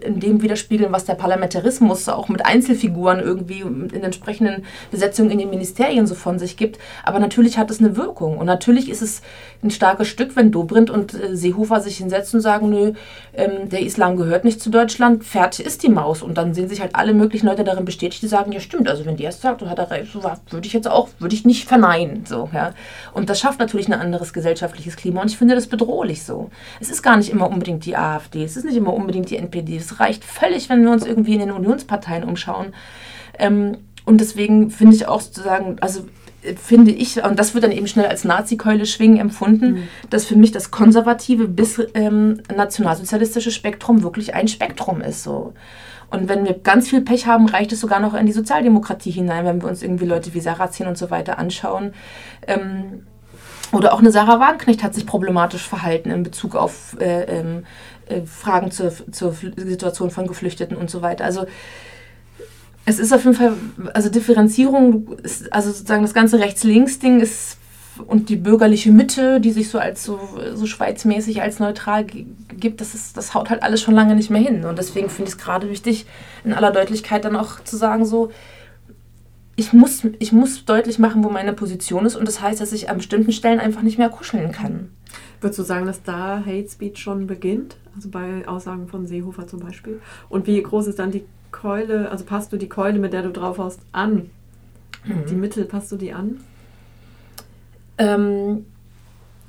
in, 0.02 0.20
dem 0.20 0.42
widerspiegeln, 0.42 0.92
was 0.92 1.06
der 1.06 1.16
Parlamentarismus 1.16 2.10
auch 2.10 2.28
mit 2.30 2.46
Einzelfiguren 2.46 3.20
irgendwie 3.20 3.62
in 3.62 4.04
entsprechenden 4.04 4.66
Besetzungen 4.92 5.32
in 5.32 5.40
den 5.40 5.50
Ministerien 5.50 6.06
so 6.06 6.16
von 6.16 6.38
sich 6.38 6.58
gibt. 6.58 6.78
Aber 7.04 7.20
natürlich 7.20 7.58
hat 7.58 7.72
es 7.72 7.80
eine 7.80 7.96
Wirkung. 7.96 8.38
Und 8.38 8.46
natürlich 8.46 8.90
ist 8.90 9.02
es 9.02 9.22
ein 9.64 9.72
starkes 9.72 10.08
Stück, 10.08 10.36
wenn 10.36 10.52
Dobrindt 10.52 10.90
und 10.90 11.14
äh, 11.14 11.36
Seehofer 11.36 11.80
sich 11.80 11.98
hinsetzen 11.98 12.38
und 12.38 12.42
sagen, 12.42 12.70
nö, 12.70 12.94
ähm, 13.34 13.70
der 13.70 13.82
Islam 13.82 14.18
gehört 14.18 14.44
nicht 14.44 14.62
zu 14.62 14.70
Deutschland, 14.70 15.24
fertig 15.24 15.66
ist 15.66 15.84
die 15.84 15.90
Maus. 15.90 16.22
Und 16.22 16.38
dann 16.38 16.54
sehen 16.54 16.68
sich 16.68 16.82
halt 16.82 16.96
alle 16.96 17.14
möglichen 17.14 17.48
Leute 17.48 17.64
darin 17.64 17.86
bestätigt, 17.86 18.22
die 18.22 18.28
sagen, 18.28 18.52
ja 18.52 18.60
stimmt, 18.60 18.90
also 18.90 19.06
wenn 19.06 19.18
der 19.18 19.30
es 19.30 19.42
sagt, 19.42 19.62
hat 19.62 19.80
er 19.80 19.92
recht, 19.92 20.12
so 20.12 20.22
würde 20.50 20.68
ich 20.68 20.74
jetzt 20.74 20.88
auch, 20.88 21.10
würde 21.20 21.36
ich 21.36 21.46
nicht 21.46 21.68
verneinen. 21.68 22.26
So, 22.26 22.50
ja. 22.54 22.74
Und 23.14 23.30
das 23.30 23.40
schafft 23.40 23.60
natürlich 23.60 23.88
ein 23.88 23.94
anderes 23.94 24.34
gesellschaftliches 24.34 24.96
Klima. 24.96 25.22
Und 25.22 25.32
ich 25.32 25.38
finde 25.38 25.56
das 25.56 25.68
bedrohlich 25.68 26.24
so. 26.24 26.50
Es 26.80 26.90
ist 26.90 27.02
gar 27.02 27.18
nicht 27.18 27.30
immer 27.30 27.50
unbedingt 27.50 27.86
die 27.86 27.96
AfD, 27.96 28.44
es 28.44 28.58
ist 28.58 28.66
nicht 28.66 28.76
immer 28.76 28.94
unbedingt 29.22 29.30
die 29.30 29.38
NPD. 29.38 29.78
Es 29.78 30.00
reicht 30.00 30.24
völlig, 30.24 30.70
wenn 30.70 30.84
wir 30.84 30.92
uns 30.92 31.06
irgendwie 31.06 31.34
in 31.34 31.40
den 31.40 31.52
Unionsparteien 31.52 32.24
umschauen. 32.24 32.74
Ähm, 33.38 33.78
und 34.06 34.20
deswegen 34.20 34.72
finde 34.72 34.96
ich 34.96 35.08
auch 35.08 35.22
sozusagen, 35.22 35.78
also 35.80 36.06
finde 36.58 36.92
ich, 36.92 37.24
und 37.24 37.38
das 37.38 37.54
wird 37.54 37.64
dann 37.64 37.72
eben 37.72 37.88
schnell 37.88 38.08
als 38.08 38.24
Nazi-Keule 38.24 38.88
schwingen 38.88 39.18
empfunden, 39.18 39.74
mhm. 39.74 39.84
dass 40.10 40.26
für 40.26 40.36
mich 40.36 40.52
das 40.52 40.72
konservative 40.72 41.48
bis 41.48 41.80
ähm, 41.94 42.42
nationalsozialistische 42.54 43.52
Spektrum 43.52 44.02
wirklich 44.02 44.34
ein 44.34 44.48
Spektrum 44.48 45.02
ist. 45.02 45.24
So. 45.24 45.54
Und 46.10 46.30
wenn 46.30 46.44
wir 46.44 46.56
ganz 46.56 46.90
viel 46.90 47.02
Pech 47.02 47.28
haben, 47.28 47.48
reicht 47.48 47.72
es 47.72 47.80
sogar 47.80 48.00
noch 48.00 48.16
in 48.16 48.26
die 48.26 48.32
Sozialdemokratie 48.32 49.12
hinein, 49.12 49.46
wenn 49.46 49.62
wir 49.62 49.70
uns 49.70 49.84
irgendwie 49.84 50.06
Leute 50.06 50.34
wie 50.34 50.42
Sarrazin 50.42 50.88
und 50.88 50.98
so 50.98 51.12
weiter 51.12 51.38
anschauen. 51.38 51.94
Ähm, 52.48 53.04
oder 53.72 53.94
auch 53.94 54.00
eine 54.00 54.12
Sarah 54.12 54.40
Wagenknecht 54.40 54.84
hat 54.84 54.94
sich 54.94 55.06
problematisch 55.06 55.66
verhalten 55.68 56.12
in 56.12 56.24
Bezug 56.24 56.56
auf 56.56 56.98
äh, 57.00 57.24
ähm, 57.24 57.66
äh, 58.08 58.22
Fragen 58.22 58.72
zur, 58.72 58.92
zur 59.12 59.34
Situation 59.34 60.12
von 60.12 60.28
Geflüchteten 60.28 60.78
und 60.78 60.90
so 60.90 61.02
weiter. 61.02 61.26
Also 61.26 61.46
es 62.86 63.00
ist 63.00 63.14
auf 63.14 63.24
jeden 63.24 63.36
Fall, 63.36 63.54
also 63.94 64.10
Differenzierung, 64.10 65.18
ist, 65.20 65.52
also 65.54 65.72
sozusagen 65.72 66.02
das 66.02 66.14
ganze 66.14 66.40
Rechts-Links-Ding 66.40 67.20
ist 67.20 67.58
und 68.08 68.30
die 68.30 68.36
bürgerliche 68.36 68.92
Mitte, 68.92 69.40
die 69.40 69.52
sich 69.52 69.70
so 69.70 69.78
als 69.78 70.04
so, 70.04 70.20
so 70.54 70.66
schweizmäßig 70.66 71.42
als 71.42 71.60
neutral 71.60 72.06
gibt, 72.06 72.82
das, 72.82 72.96
ist, 72.96 73.18
das 73.18 73.34
haut 73.34 73.50
halt 73.50 73.64
alles 73.64 73.82
schon 73.82 73.94
lange 73.94 74.16
nicht 74.16 74.30
mehr 74.30 74.42
hin. 74.42 74.66
Und 74.66 74.80
deswegen 74.80 75.10
finde 75.10 75.30
ich 75.30 75.36
es 75.36 75.38
gerade 75.38 75.70
wichtig, 75.70 76.06
in 76.44 76.54
aller 76.54 76.72
Deutlichkeit 76.72 77.26
dann 77.26 77.36
auch 77.36 77.64
zu 77.64 77.78
sagen, 77.78 78.06
so, 78.06 78.32
ich 79.56 79.74
muss, 79.74 80.02
ich 80.20 80.32
muss 80.32 80.66
deutlich 80.66 80.98
machen, 80.98 81.24
wo 81.24 81.30
meine 81.30 81.54
Position 81.54 82.06
ist. 82.06 82.16
Und 82.16 82.28
das 82.28 82.42
heißt, 82.42 82.62
dass 82.62 82.72
ich 82.72 82.90
an 82.90 82.98
bestimmten 82.98 83.32
Stellen 83.32 83.60
einfach 83.60 83.84
nicht 83.84 83.98
mehr 83.98 84.10
kuscheln 84.10 84.52
kann. 84.52 84.90
Würdest 85.40 85.60
du 85.60 85.64
sagen, 85.64 85.86
dass 85.86 86.02
da 86.02 86.40
Hate 86.46 86.70
Speech 86.70 86.98
schon 87.00 87.28
beginnt? 87.28 87.76
Also 87.96 88.10
bei 88.10 88.48
Aussagen 88.48 88.88
von 88.88 89.08
Seehofer 89.08 89.48
zum 89.48 89.60
Beispiel. 89.60 90.02
Und 90.30 90.48
wie 90.48 90.62
groß 90.62 90.88
ist 90.88 91.00
dann 91.00 91.12
die 91.12 91.26
Keule, 91.52 92.10
also 92.10 92.24
passt 92.24 92.54
du 92.54 92.58
die 92.58 92.70
Keule, 92.70 93.00
mit 93.00 93.14
der 93.14 93.24
du 93.24 93.32
drauf 93.32 93.58
haust, 93.58 93.82
an? 93.92 94.30
Mhm. 95.04 95.26
Die 95.30 95.36
Mittel, 95.36 95.66
passt 95.66 95.92
du 95.92 95.98
die 95.98 96.14
an? 96.14 96.40
Ähm, 97.98 98.66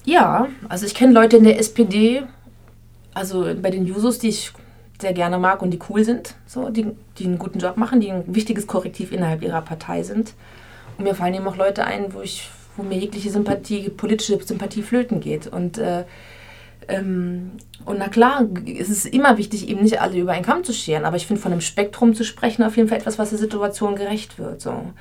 ja, 0.04 0.48
also 0.68 0.86
ich 0.86 0.94
kenne 0.94 1.12
Leute 1.12 1.36
in 1.36 1.44
der 1.44 1.58
SPD, 1.58 2.22
also 3.14 3.46
bei 3.60 3.70
den 3.70 3.86
Jusos, 3.86 4.18
die 4.18 4.28
ich 4.28 4.52
sehr 5.00 5.12
gerne 5.12 5.38
mag 5.38 5.62
und 5.62 5.70
die 5.70 5.78
cool 5.88 6.04
sind, 6.04 6.34
so, 6.46 6.70
die, 6.70 6.86
die 7.18 7.24
einen 7.26 7.38
guten 7.38 7.58
Job 7.58 7.76
machen, 7.76 8.00
die 8.00 8.10
ein 8.10 8.24
wichtiges 8.26 8.66
Korrektiv 8.66 9.12
innerhalb 9.12 9.42
ihrer 9.42 9.62
Partei 9.62 10.02
sind. 10.02 10.34
Und 10.98 11.04
mir 11.04 11.14
fallen 11.14 11.34
eben 11.34 11.46
auch 11.46 11.56
Leute 11.56 11.84
ein, 11.84 12.14
wo 12.14 12.20
ich, 12.20 12.48
wo 12.76 12.82
mir 12.82 12.98
jegliche 12.98 13.30
Sympathie, 13.30 13.90
politische 13.90 14.42
Sympathie 14.42 14.82
flöten 14.82 15.20
geht. 15.20 15.46
Und 15.46 15.78
äh, 15.78 16.04
ähm, 16.88 17.52
und 17.84 17.98
na 17.98 18.08
klar, 18.08 18.46
es 18.66 18.88
ist 18.88 19.06
immer 19.06 19.38
wichtig, 19.38 19.68
eben 19.68 19.82
nicht 19.82 20.00
alle 20.00 20.18
über 20.18 20.32
einen 20.32 20.44
Kamm 20.44 20.64
zu 20.64 20.72
scheren, 20.72 21.04
aber 21.04 21.16
ich 21.16 21.26
finde, 21.26 21.42
von 21.42 21.52
einem 21.52 21.60
Spektrum 21.60 22.14
zu 22.14 22.24
sprechen, 22.24 22.62
auf 22.62 22.76
jeden 22.76 22.88
Fall 22.88 22.98
etwas, 22.98 23.18
was 23.18 23.30
der 23.30 23.38
Situation 23.38 23.96
gerecht 23.96 24.38
wird. 24.38 24.60
So. 24.60 24.92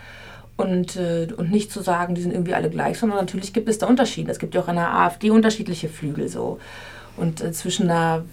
Und, 0.57 0.95
äh, 0.95 1.27
und 1.37 1.51
nicht 1.51 1.71
zu 1.71 1.81
sagen, 1.81 2.15
die 2.15 2.21
sind 2.21 2.33
irgendwie 2.33 2.53
alle 2.53 2.69
gleich, 2.69 2.99
sondern 2.99 3.19
natürlich 3.19 3.53
gibt 3.53 3.69
es 3.69 3.77
da 3.77 3.87
Unterschiede. 3.87 4.31
Es 4.31 4.39
gibt 4.39 4.55
ja 4.55 4.61
auch 4.61 4.67
in 4.67 4.75
der 4.75 4.93
AfD 4.93 5.29
unterschiedliche 5.29 5.89
Flügel 5.89 6.27
so. 6.27 6.59
Und 7.17 7.41
äh, 7.41 7.51
zwischen 7.51 7.89
einer 7.89 8.23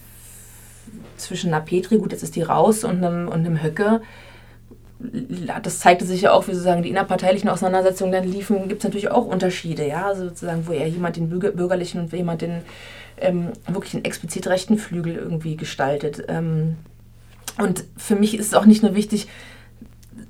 zwischen 1.17 1.53
einer 1.53 1.65
Petri, 1.65 1.99
gut, 1.99 2.13
jetzt 2.13 2.23
ist 2.23 2.37
die 2.37 2.43
raus, 2.43 2.85
und 2.85 3.05
einem, 3.05 3.29
und 3.29 3.35
einem 3.35 3.63
Höcke, 3.63 4.01
das 5.63 5.79
zeigte 5.79 6.05
sich 6.05 6.23
ja 6.23 6.33
auch, 6.33 6.49
wie 6.49 6.53
sozusagen 6.53 6.83
die 6.83 6.91
innerparteilichen 6.91 7.49
Auseinandersetzungen 7.49 8.13
dann 8.13 8.25
liefen, 8.25 8.69
gibt 8.69 8.81
es 8.81 8.85
natürlich 8.85 9.11
auch 9.11 9.27
Unterschiede, 9.27 9.87
ja, 9.87 10.07
also 10.07 10.25
sozusagen, 10.25 10.67
wo 10.67 10.73
er 10.73 10.89
jemand 10.89 11.17
den 11.17 11.29
bürgerlichen 11.29 12.01
und 12.01 12.13
jemand 12.13 12.43
den 12.43 12.63
ähm, 13.21 13.53
wirklich 13.67 13.95
einen 13.95 14.05
explizit 14.05 14.47
rechten 14.47 14.79
Flügel 14.79 15.15
irgendwie 15.15 15.57
gestaltet. 15.57 16.25
Ähm, 16.29 16.77
und 17.59 17.85
für 17.97 18.17
mich 18.17 18.39
ist 18.39 18.47
es 18.47 18.55
auch 18.55 18.67
nicht 18.67 18.83
nur 18.83 18.95
wichtig, 18.95 19.29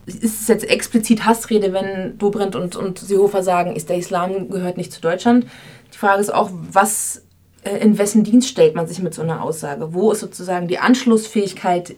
ist 0.06 0.42
es 0.42 0.48
jetzt 0.48 0.68
explizit 0.68 1.24
Hassrede, 1.24 1.72
wenn 1.72 2.16
Dobrindt 2.18 2.56
und, 2.56 2.76
und 2.76 2.98
Seehofer 2.98 3.42
sagen, 3.42 3.76
ist 3.76 3.88
der 3.88 3.98
Islam 3.98 4.48
gehört 4.50 4.76
nicht 4.76 4.92
zu 4.92 5.00
Deutschland. 5.00 5.46
Die 5.92 5.98
Frage 5.98 6.20
ist 6.20 6.32
auch, 6.32 6.50
was, 6.52 7.22
äh, 7.62 7.76
in 7.78 7.98
wessen 7.98 8.24
Dienst 8.24 8.48
stellt 8.48 8.74
man 8.74 8.86
sich 8.86 9.00
mit 9.00 9.14
so 9.14 9.22
einer 9.22 9.42
Aussage? 9.42 9.92
Wo 9.92 10.12
ist 10.12 10.20
sozusagen 10.20 10.68
die 10.68 10.78
Anschlussfähigkeit 10.78 11.94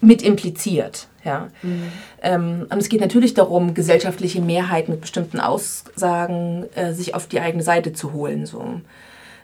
mit 0.00 0.22
impliziert? 0.22 1.08
Ja. 1.24 1.48
Mhm. 1.62 1.82
Ähm, 2.22 2.66
und 2.70 2.78
es 2.78 2.88
geht 2.88 3.00
natürlich 3.00 3.34
darum, 3.34 3.74
gesellschaftliche 3.74 4.40
Mehrheiten 4.40 4.92
mit 4.92 5.00
bestimmten 5.00 5.40
Aussagen 5.40 6.66
äh, 6.74 6.92
sich 6.92 7.14
auf 7.14 7.26
die 7.26 7.40
eigene 7.40 7.62
Seite 7.62 7.92
zu 7.92 8.12
holen. 8.12 8.46
So. 8.46 8.80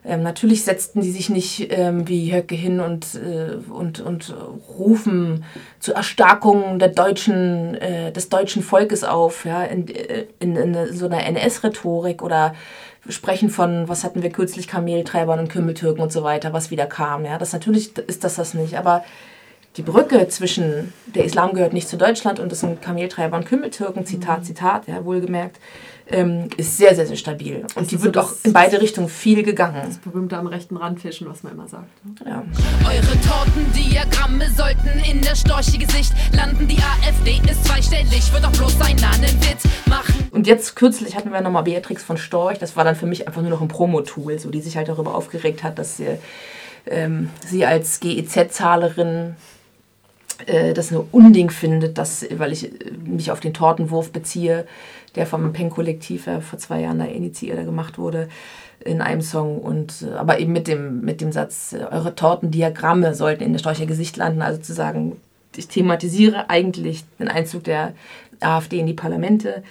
Ähm, 0.06 0.22
natürlich 0.22 0.64
setzten 0.64 1.00
die 1.00 1.10
sich 1.10 1.30
nicht 1.30 1.72
ähm, 1.72 2.06
wie 2.08 2.34
Höcke 2.34 2.54
hin 2.54 2.80
und, 2.80 3.14
äh, 3.14 3.54
und, 3.70 4.00
und 4.00 4.34
rufen 4.78 5.44
zur 5.80 5.94
Erstarkung 5.94 6.78
der 6.78 6.88
deutschen, 6.88 7.74
äh, 7.76 8.12
des 8.12 8.28
deutschen 8.28 8.62
Volkes 8.62 9.02
auf, 9.02 9.46
ja, 9.46 9.64
in, 9.64 9.88
äh, 9.88 10.26
in, 10.40 10.56
in 10.56 10.92
so 10.92 11.06
einer 11.06 11.24
NS-Rhetorik 11.24 12.22
oder 12.22 12.54
sprechen 13.08 13.48
von, 13.50 13.88
was 13.88 14.04
hatten 14.04 14.22
wir 14.22 14.30
kürzlich, 14.30 14.68
Kameltreibern 14.68 15.38
und 15.38 15.48
Kümmeltürken 15.48 16.02
und 16.02 16.12
so 16.12 16.22
weiter, 16.22 16.52
was 16.52 16.70
wieder 16.70 16.86
kam. 16.86 17.24
Ja. 17.24 17.38
Das 17.38 17.52
natürlich 17.52 17.96
ist 17.98 18.24
das 18.24 18.36
das 18.36 18.54
nicht, 18.54 18.76
aber 18.76 19.04
die 19.76 19.82
Brücke 19.82 20.28
zwischen 20.28 20.92
der 21.06 21.24
Islam 21.24 21.52
gehört 21.52 21.72
nicht 21.72 21.88
zu 21.88 21.96
Deutschland 21.96 22.38
und 22.38 22.52
das 22.52 22.60
sind 22.60 22.80
Kameltreiber 22.80 23.36
und 23.36 23.44
Kümmeltürken, 23.44 24.06
Zitat, 24.06 24.40
mhm. 24.40 24.44
Zitat, 24.44 24.86
ja, 24.86 25.04
wohlgemerkt, 25.04 25.58
ähm, 26.06 26.48
ist 26.56 26.76
sehr, 26.76 26.94
sehr, 26.94 27.06
sehr 27.06 27.16
stabil. 27.16 27.66
Und 27.74 27.90
die 27.90 28.00
wird 28.02 28.14
so 28.14 28.20
auch 28.20 28.32
in 28.44 28.52
beide 28.52 28.80
Richtungen 28.80 29.08
viel 29.08 29.42
gegangen. 29.42 29.82
Das 29.86 29.98
berühmte 29.98 30.36
am 30.36 30.46
rechten 30.46 30.76
Rand 30.76 31.00
fischen, 31.00 31.26
was 31.28 31.42
man 31.42 31.54
immer 31.54 31.66
sagt. 31.66 31.88
Ne? 32.04 32.14
Ja. 32.24 32.44
Eure 32.86 33.20
Tortendiagramme 33.20 34.48
sollten 34.50 35.00
in 35.10 35.22
der 35.22 35.34
Storche-Gesicht 35.34 36.12
landen. 36.36 36.68
Die 36.68 36.78
AfD 36.78 37.40
ist 37.50 37.64
zweistellig, 37.64 38.32
wird 38.32 38.44
doch 38.44 38.52
bloß 38.52 38.80
einen 38.80 39.40
Witz 39.40 39.64
machen. 39.86 40.28
Und 40.30 40.46
jetzt 40.46 40.76
kürzlich 40.76 41.16
hatten 41.16 41.32
wir 41.32 41.40
nochmal 41.40 41.64
Beatrix 41.64 42.04
von 42.04 42.16
Storch. 42.16 42.58
Das 42.58 42.76
war 42.76 42.84
dann 42.84 42.96
für 42.96 43.06
mich 43.06 43.26
einfach 43.26 43.40
nur 43.40 43.50
noch 43.50 43.62
ein 43.62 43.68
Promo-Tool, 43.68 44.38
so, 44.38 44.50
die 44.50 44.60
sich 44.60 44.76
halt 44.76 44.88
darüber 44.88 45.14
aufgeregt 45.14 45.64
hat, 45.64 45.78
dass 45.78 45.96
sie, 45.96 46.18
ähm, 46.86 47.30
sie 47.44 47.64
als 47.64 47.98
GEZ-Zahlerin 48.00 49.36
das 50.74 50.90
ein 50.90 51.00
Unding 51.12 51.50
findet, 51.50 51.96
dass, 51.96 52.26
weil 52.36 52.52
ich 52.52 52.70
mich 53.04 53.30
auf 53.30 53.40
den 53.40 53.54
Tortenwurf 53.54 54.10
beziehe, 54.10 54.66
der 55.14 55.26
vom 55.26 55.52
Pen-Kollektiv 55.52 56.24
vor 56.24 56.58
zwei 56.58 56.80
Jahren 56.80 56.98
da 56.98 57.04
initiiert 57.04 57.64
gemacht 57.64 57.98
wurde 57.98 58.28
in 58.84 59.00
einem 59.00 59.22
Song. 59.22 59.58
Und 59.58 60.02
äh, 60.02 60.14
aber 60.14 60.38
eben 60.38 60.52
mit 60.52 60.68
dem 60.68 61.00
mit 61.02 61.20
dem 61.20 61.32
Satz 61.32 61.72
äh, 61.72 61.84
eure 61.90 62.14
Tortendiagramme 62.14 63.14
sollten 63.14 63.44
in 63.44 63.52
der 63.52 63.60
Storcher 63.60 63.86
Gesicht 63.86 64.16
landen. 64.16 64.42
Also 64.42 64.60
zu 64.60 64.72
sagen 64.72 65.16
ich 65.56 65.68
thematisiere 65.68 66.50
eigentlich 66.50 67.04
den 67.20 67.28
Einzug 67.28 67.62
der 67.64 67.94
AfD 68.40 68.80
in 68.80 68.86
die 68.86 68.94
Parlamente 68.94 69.62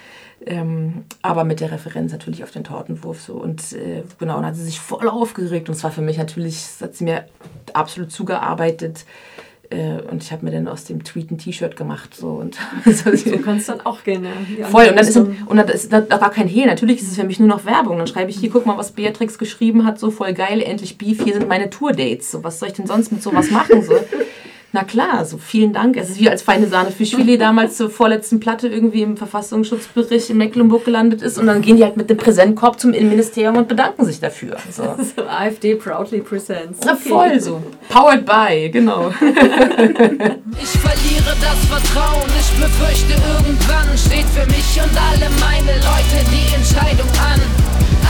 ähm, 0.46 1.06
aber 1.22 1.44
mit 1.44 1.60
der 1.60 1.72
Referenz 1.72 2.12
natürlich 2.12 2.44
auf 2.44 2.52
den 2.52 2.64
Tortenwurf 2.64 3.22
so. 3.22 3.34
Und 3.34 3.74
äh, 3.74 4.04
genau 4.20 4.38
und 4.38 4.46
hat 4.46 4.56
sie 4.56 4.64
sich 4.64 4.80
voll 4.80 5.08
aufgeregt. 5.08 5.70
Und 5.70 5.76
zwar 5.76 5.92
für 5.92 6.02
mich 6.02 6.18
natürlich 6.18 6.66
hat 6.82 6.96
sie 6.96 7.06
mir 7.06 7.26
absolut 7.74 8.12
zugearbeitet 8.12 9.06
äh, 9.74 10.02
und 10.10 10.24
ich 10.24 10.32
habe 10.32 10.46
mir 10.46 10.52
dann 10.52 10.68
aus 10.68 10.86
dem 10.86 11.04
Tweet 11.04 11.32
ein 11.32 11.38
T-Shirt 11.38 11.76
gemacht. 11.76 12.16
So, 12.16 12.30
und 12.30 12.58
so 12.86 13.38
kann 13.40 13.58
es 13.58 13.66
dann 13.66 13.82
auch 13.82 14.04
gehen. 14.04 14.26
Ja. 14.58 14.68
Voll. 14.68 14.88
Und 14.88 14.96
dann 14.96 15.08
ist, 15.08 15.18
und 15.18 15.58
dann 15.58 15.68
ist 15.68 15.92
da 15.92 16.00
gar 16.02 16.32
kein 16.32 16.48
Hehl. 16.48 16.68
Natürlich 16.68 17.02
ist 17.02 17.10
es 17.10 17.16
für 17.16 17.24
mich 17.24 17.40
nur 17.40 17.48
noch 17.48 17.66
Werbung. 17.66 17.98
Dann 17.98 18.08
schreibe 18.08 18.30
ich 18.30 18.38
hier, 18.38 18.50
guck 18.50 18.66
mal, 18.66 18.78
was 18.78 18.92
Beatrix 18.92 19.38
geschrieben 19.38 19.86
hat. 19.86 20.00
So 20.00 20.12
voll 20.12 20.34
geil, 20.34 20.62
endlich 20.62 20.98
Beef. 20.98 21.24
Hier 21.24 21.34
sind 21.34 21.48
meine 21.48 21.70
Tour-Dates. 21.70 22.32
So, 22.32 22.44
was 22.44 22.60
soll 22.60 22.70
ich 22.70 22.76
denn 22.76 22.88
sonst 22.88 23.12
mit 23.12 23.24
sowas 23.24 23.50
machen? 23.50 23.82
So. 23.82 23.94
Na 24.76 24.84
klar, 24.84 25.24
so 25.24 25.38
vielen 25.38 25.72
Dank. 25.72 25.96
Es 25.98 26.10
ist 26.10 26.20
wie 26.20 26.28
als 26.28 26.42
feine 26.42 26.66
Sahne 26.66 26.90
Fischfilet 26.90 27.38
damals 27.38 27.78
zur 27.78 27.92
vorletzten 27.92 28.40
Platte 28.40 28.68
irgendwie 28.68 29.04
im 29.04 29.18
Verfassungsschutzbericht 29.18 30.32
in 30.32 30.38
Mecklenburg 30.38 30.84
gelandet 30.84 31.22
ist 31.22 31.38
und 31.38 31.46
dann 31.46 31.62
gehen 31.62 31.78
die 31.78 31.84
halt 31.84 31.96
mit 31.96 32.10
dem 32.10 32.18
Präsentkorb 32.18 32.80
zum 32.80 32.92
Innenministerium 32.92 33.56
und 33.56 33.68
bedanken 33.68 34.04
sich 34.04 34.20
dafür. 34.20 34.58
So. 34.72 34.84
so 35.16 35.28
AfD 35.28 35.76
proudly 35.76 36.22
presents. 36.22 36.80
Okay. 36.80 36.88
Na 36.88 36.96
voll 36.96 37.40
so. 37.40 37.62
Powered 37.90 38.26
by, 38.26 38.72
genau. 38.72 39.10
ich 39.22 40.74
verliere 40.82 41.36
das 41.40 41.60
Vertrauen, 41.70 42.30
ich 42.34 42.50
befürchte 42.60 43.14
irgendwann 43.14 43.96
steht 43.96 44.26
für 44.34 44.48
mich 44.48 44.82
und 44.82 44.98
alle 44.98 45.30
meine 45.40 45.78
Leute 45.86 46.18
die 46.32 46.56
Entscheidung 46.56 47.10
an. 47.22 47.40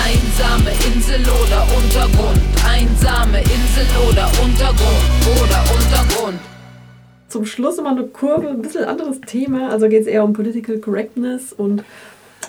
Einsame 0.06 0.72
Insel 0.88 1.22
oder 1.22 1.68
Untergrund, 1.76 2.40
einsame 2.66 3.40
Insel 3.40 3.86
oder 4.08 4.32
Untergrund 4.42 5.44
oder 5.44 5.62
Untergrund 5.76 6.53
zum 7.34 7.46
Schluss 7.46 7.78
immer 7.78 7.92
eine 7.92 8.06
Kurve, 8.06 8.48
ein 8.48 8.62
bisschen 8.62 8.86
anderes 8.86 9.20
Thema. 9.22 9.70
Also 9.70 9.90
geht 9.90 10.02
es 10.02 10.08
eher 10.08 10.24
um 10.24 10.34
Political 10.34 10.78
Correctness 10.78 11.52
und 11.52 11.84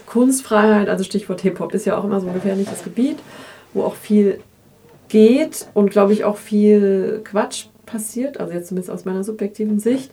Kunstfreiheit. 0.07 0.89
Also 0.89 1.03
Stichwort 1.03 1.41
Hip-Hop 1.41 1.75
ist 1.75 1.87
ja 1.87 1.99
auch 1.99 2.05
immer 2.05 2.21
so 2.21 2.29
ein 2.29 2.35
gefährliches 2.35 2.85
Gebiet, 2.85 3.19
wo 3.73 3.83
auch 3.83 3.97
viel 3.97 4.39
geht 5.09 5.67
und 5.75 5.91
glaube 5.91 6.13
ich 6.13 6.25
auch 6.25 6.37
viel 6.37 7.23
Quatsch 7.25 7.67
passiert. 7.87 8.39
Also 8.39 8.53
jetzt 8.53 8.69
zumindest 8.69 8.91
aus 8.91 9.05
meiner 9.05 9.25
subjektiven 9.25 9.81
Sicht. 9.81 10.13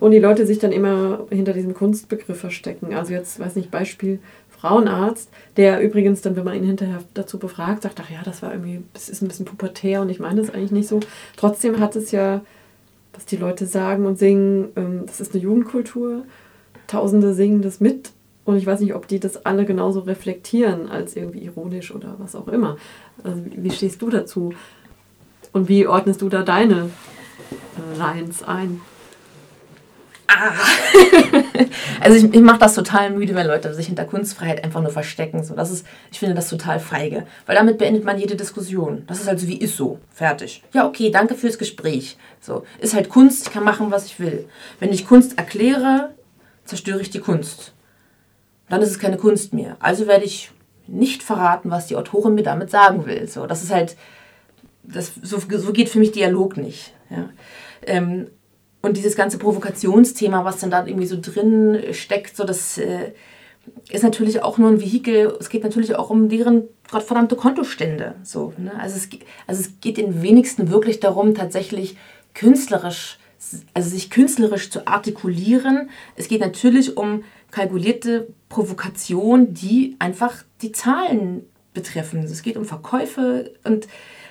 Und 0.00 0.12
die 0.12 0.18
Leute 0.18 0.46
sich 0.46 0.58
dann 0.58 0.70
immer 0.70 1.26
hinter 1.30 1.52
diesem 1.52 1.74
Kunstbegriff 1.74 2.38
verstecken. 2.38 2.94
Also 2.94 3.12
jetzt, 3.12 3.40
weiß 3.40 3.56
nicht, 3.56 3.70
Beispiel 3.70 4.20
Frauenarzt, 4.48 5.28
der 5.56 5.80
übrigens 5.80 6.22
dann, 6.22 6.36
wenn 6.36 6.44
man 6.44 6.54
ihn 6.54 6.64
hinterher 6.64 6.98
dazu 7.14 7.38
befragt, 7.38 7.82
sagt, 7.82 8.00
ach 8.00 8.10
ja, 8.10 8.20
das 8.24 8.42
war 8.42 8.52
irgendwie, 8.52 8.82
das 8.92 9.08
ist 9.08 9.22
ein 9.22 9.28
bisschen 9.28 9.46
pubertär 9.46 10.00
und 10.00 10.08
ich 10.08 10.18
meine 10.18 10.40
das 10.40 10.50
eigentlich 10.52 10.72
nicht 10.72 10.88
so. 10.88 11.00
Trotzdem 11.36 11.78
hat 11.78 11.94
es 11.94 12.10
ja 12.10 12.42
was 13.12 13.26
die 13.26 13.36
Leute 13.36 13.66
sagen 13.66 14.06
und 14.06 14.18
singen, 14.18 14.68
ähm, 14.76 15.02
das 15.06 15.20
ist 15.20 15.34
eine 15.34 15.42
Jugendkultur. 15.42 16.24
Tausende 16.86 17.34
singen 17.34 17.62
das 17.62 17.80
mit 17.80 18.12
und 18.44 18.56
ich 18.56 18.64
weiß 18.64 18.80
nicht, 18.80 18.94
ob 18.94 19.06
die 19.06 19.20
das 19.20 19.44
alle 19.44 19.66
genauso 19.66 20.00
reflektieren 20.00 20.88
als 20.88 21.16
irgendwie 21.16 21.40
ironisch 21.40 21.94
oder 21.94 22.14
was 22.18 22.34
auch 22.34 22.48
immer. 22.48 22.78
Also, 23.22 23.42
wie 23.44 23.70
stehst 23.70 24.00
du 24.00 24.08
dazu? 24.08 24.54
Und 25.52 25.68
wie 25.68 25.86
ordnest 25.86 26.22
du 26.22 26.30
da 26.30 26.42
deine 26.42 26.88
äh, 27.76 27.98
Lines 27.98 28.42
ein? 28.42 28.80
Ah. 30.28 30.52
also 32.00 32.16
ich, 32.18 32.34
ich 32.34 32.40
mache 32.40 32.58
das 32.58 32.74
total 32.74 33.10
müde, 33.10 33.34
wenn 33.34 33.46
Leute 33.46 33.72
sich 33.74 33.86
hinter 33.86 34.04
Kunstfreiheit 34.04 34.62
einfach 34.62 34.82
nur 34.82 34.90
verstecken. 34.90 35.42
So, 35.42 35.54
das 35.54 35.70
ist, 35.70 35.86
ich 36.12 36.18
finde 36.18 36.34
das 36.34 36.50
total 36.50 36.80
feige. 36.80 37.26
Weil 37.46 37.56
damit 37.56 37.78
beendet 37.78 38.04
man 38.04 38.18
jede 38.18 38.36
Diskussion. 38.36 39.04
Das 39.06 39.20
ist 39.20 39.26
halt 39.26 39.40
so 39.40 39.48
wie 39.48 39.56
ist 39.56 39.76
so. 39.76 39.98
Fertig. 40.12 40.62
Ja, 40.74 40.86
okay, 40.86 41.10
danke 41.10 41.34
fürs 41.34 41.58
Gespräch. 41.58 42.18
So, 42.40 42.64
ist 42.78 42.94
halt 42.94 43.08
Kunst, 43.08 43.46
ich 43.46 43.52
kann 43.52 43.64
machen, 43.64 43.90
was 43.90 44.04
ich 44.04 44.20
will. 44.20 44.48
Wenn 44.80 44.92
ich 44.92 45.06
Kunst 45.06 45.38
erkläre, 45.38 46.10
zerstöre 46.64 47.00
ich 47.00 47.10
die 47.10 47.20
Kunst. 47.20 47.72
Dann 48.68 48.82
ist 48.82 48.90
es 48.90 48.98
keine 48.98 49.16
Kunst 49.16 49.54
mehr. 49.54 49.76
Also 49.80 50.06
werde 50.06 50.26
ich 50.26 50.50
nicht 50.86 51.22
verraten, 51.22 51.70
was 51.70 51.86
die 51.86 51.96
Autorin 51.96 52.34
mir 52.34 52.42
damit 52.42 52.70
sagen 52.70 53.06
will. 53.06 53.26
So, 53.28 53.46
das 53.46 53.62
ist 53.62 53.72
halt, 53.72 53.96
das, 54.82 55.12
so, 55.22 55.38
so 55.38 55.72
geht 55.72 55.88
für 55.88 55.98
mich 55.98 56.12
Dialog 56.12 56.58
nicht. 56.58 56.92
Ja. 57.10 57.30
Ähm, 57.86 58.28
und 58.80 58.96
dieses 58.96 59.16
ganze 59.16 59.38
Provokationsthema, 59.38 60.44
was 60.44 60.58
dann 60.58 60.70
da 60.70 60.86
irgendwie 60.86 61.06
so 61.06 61.18
drin 61.20 61.82
steckt, 61.92 62.36
so 62.36 62.44
das, 62.44 62.78
äh, 62.78 63.12
ist 63.90 64.04
natürlich 64.04 64.42
auch 64.42 64.58
nur 64.58 64.70
ein 64.70 64.80
Vehikel. 64.80 65.36
Es 65.40 65.48
geht 65.48 65.64
natürlich 65.64 65.94
auch 65.96 66.10
um 66.10 66.28
deren 66.28 66.64
gottverdammte 66.90 67.36
Kontostände. 67.36 68.14
So, 68.22 68.52
ne? 68.56 68.72
also, 68.78 68.96
es, 68.96 69.08
also 69.46 69.60
es 69.60 69.80
geht 69.80 69.96
den 69.96 70.22
wenigsten 70.22 70.70
wirklich 70.70 71.00
darum, 71.00 71.34
tatsächlich 71.34 71.96
künstlerisch, 72.34 73.18
also 73.74 73.90
sich 73.90 74.10
künstlerisch 74.10 74.70
zu 74.70 74.86
artikulieren. 74.86 75.90
Es 76.16 76.28
geht 76.28 76.40
natürlich 76.40 76.96
um 76.96 77.24
kalkulierte 77.50 78.28
Provokation, 78.48 79.54
die 79.54 79.96
einfach 79.98 80.44
die 80.62 80.72
Zahlen 80.72 81.46
betreffen. 81.74 82.24
Es 82.24 82.42
geht 82.42 82.56
um 82.56 82.64
Verkäufe 82.64 83.52
und 83.64 83.88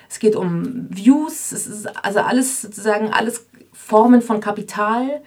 es 0.08 0.18
geht 0.18 0.36
um 0.36 0.86
Views. 0.90 1.52
Es 1.52 1.66
ist 1.66 1.86
also 2.04 2.20
alles 2.20 2.62
sozusagen 2.62 3.08
alles 3.08 3.46
Formen 3.88 4.20
von 4.20 4.40
Kapital. 4.40 5.22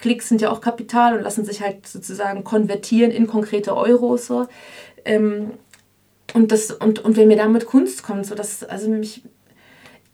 Klicks 0.00 0.28
sind 0.28 0.40
ja 0.40 0.50
auch 0.50 0.60
Kapital 0.60 1.16
und 1.16 1.22
lassen 1.22 1.44
sich 1.44 1.62
halt 1.62 1.86
sozusagen 1.86 2.42
konvertieren 2.42 3.12
in 3.12 3.28
konkrete 3.28 3.76
Euros. 3.76 4.26
So. 4.26 4.48
Ähm, 5.04 5.52
und, 6.34 6.50
das, 6.50 6.72
und, 6.72 6.98
und 6.98 7.16
wenn 7.16 7.28
mir 7.28 7.36
damit 7.36 7.66
Kunst 7.66 8.02
kommt, 8.02 8.26
so 8.26 8.34
dass, 8.34 8.64
also 8.64 8.90
mich, 8.90 9.22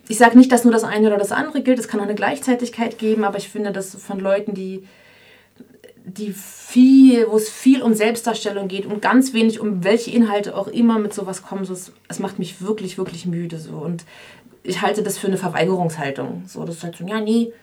ich 0.07 0.19
sage 0.19 0.37
nicht, 0.37 0.53
dass 0.53 0.65
nur 0.65 0.73
das 0.73 0.85
eine 0.85 1.07
oder 1.07 1.17
das 1.17 1.33
andere 1.33 1.63
gilt, 1.63 1.79
es 1.79 1.89
kann 1.89 2.01
auch 2.01 2.05
eine 2.05 2.15
Gleichzeitigkeit 2.15 2.99
geben, 2.99 3.25
aber 3.25 3.39
ich 3.39 3.49
finde, 3.49 3.73
dass 3.73 3.95
von 3.95 4.21
Leuten, 4.21 4.53
die, 4.53 4.87
die 6.05 6.35
viel, 6.35 7.27
wo 7.31 7.37
es 7.39 7.49
viel 7.49 7.81
um 7.81 7.95
Selbstdarstellung 7.95 8.69
geht 8.69 8.85
und 8.85 9.01
ganz 9.01 9.33
wenig 9.33 9.61
um 9.61 9.83
welche 9.83 10.11
Inhalte 10.11 10.55
auch 10.55 10.69
immer 10.69 10.99
mit 10.99 11.15
sowas 11.15 11.43
kommen, 11.43 11.65
so, 11.65 11.73
es, 11.73 11.93
es 12.09 12.19
macht 12.19 12.39
mich 12.39 12.61
wirklich, 12.61 12.99
wirklich 12.99 13.25
müde. 13.25 13.59
So. 13.59 13.79
Und 13.79 14.05
ich 14.63 14.83
halte 14.83 15.03
das 15.03 15.17
für 15.17 15.29
eine 15.29 15.39
Verweigerungshaltung. 15.39 16.43
So, 16.47 16.65
das 16.65 16.77
ist 16.77 16.85
halt 16.85 16.97
so, 16.97 17.07
ja, 17.07 17.21
nee, 17.23 17.55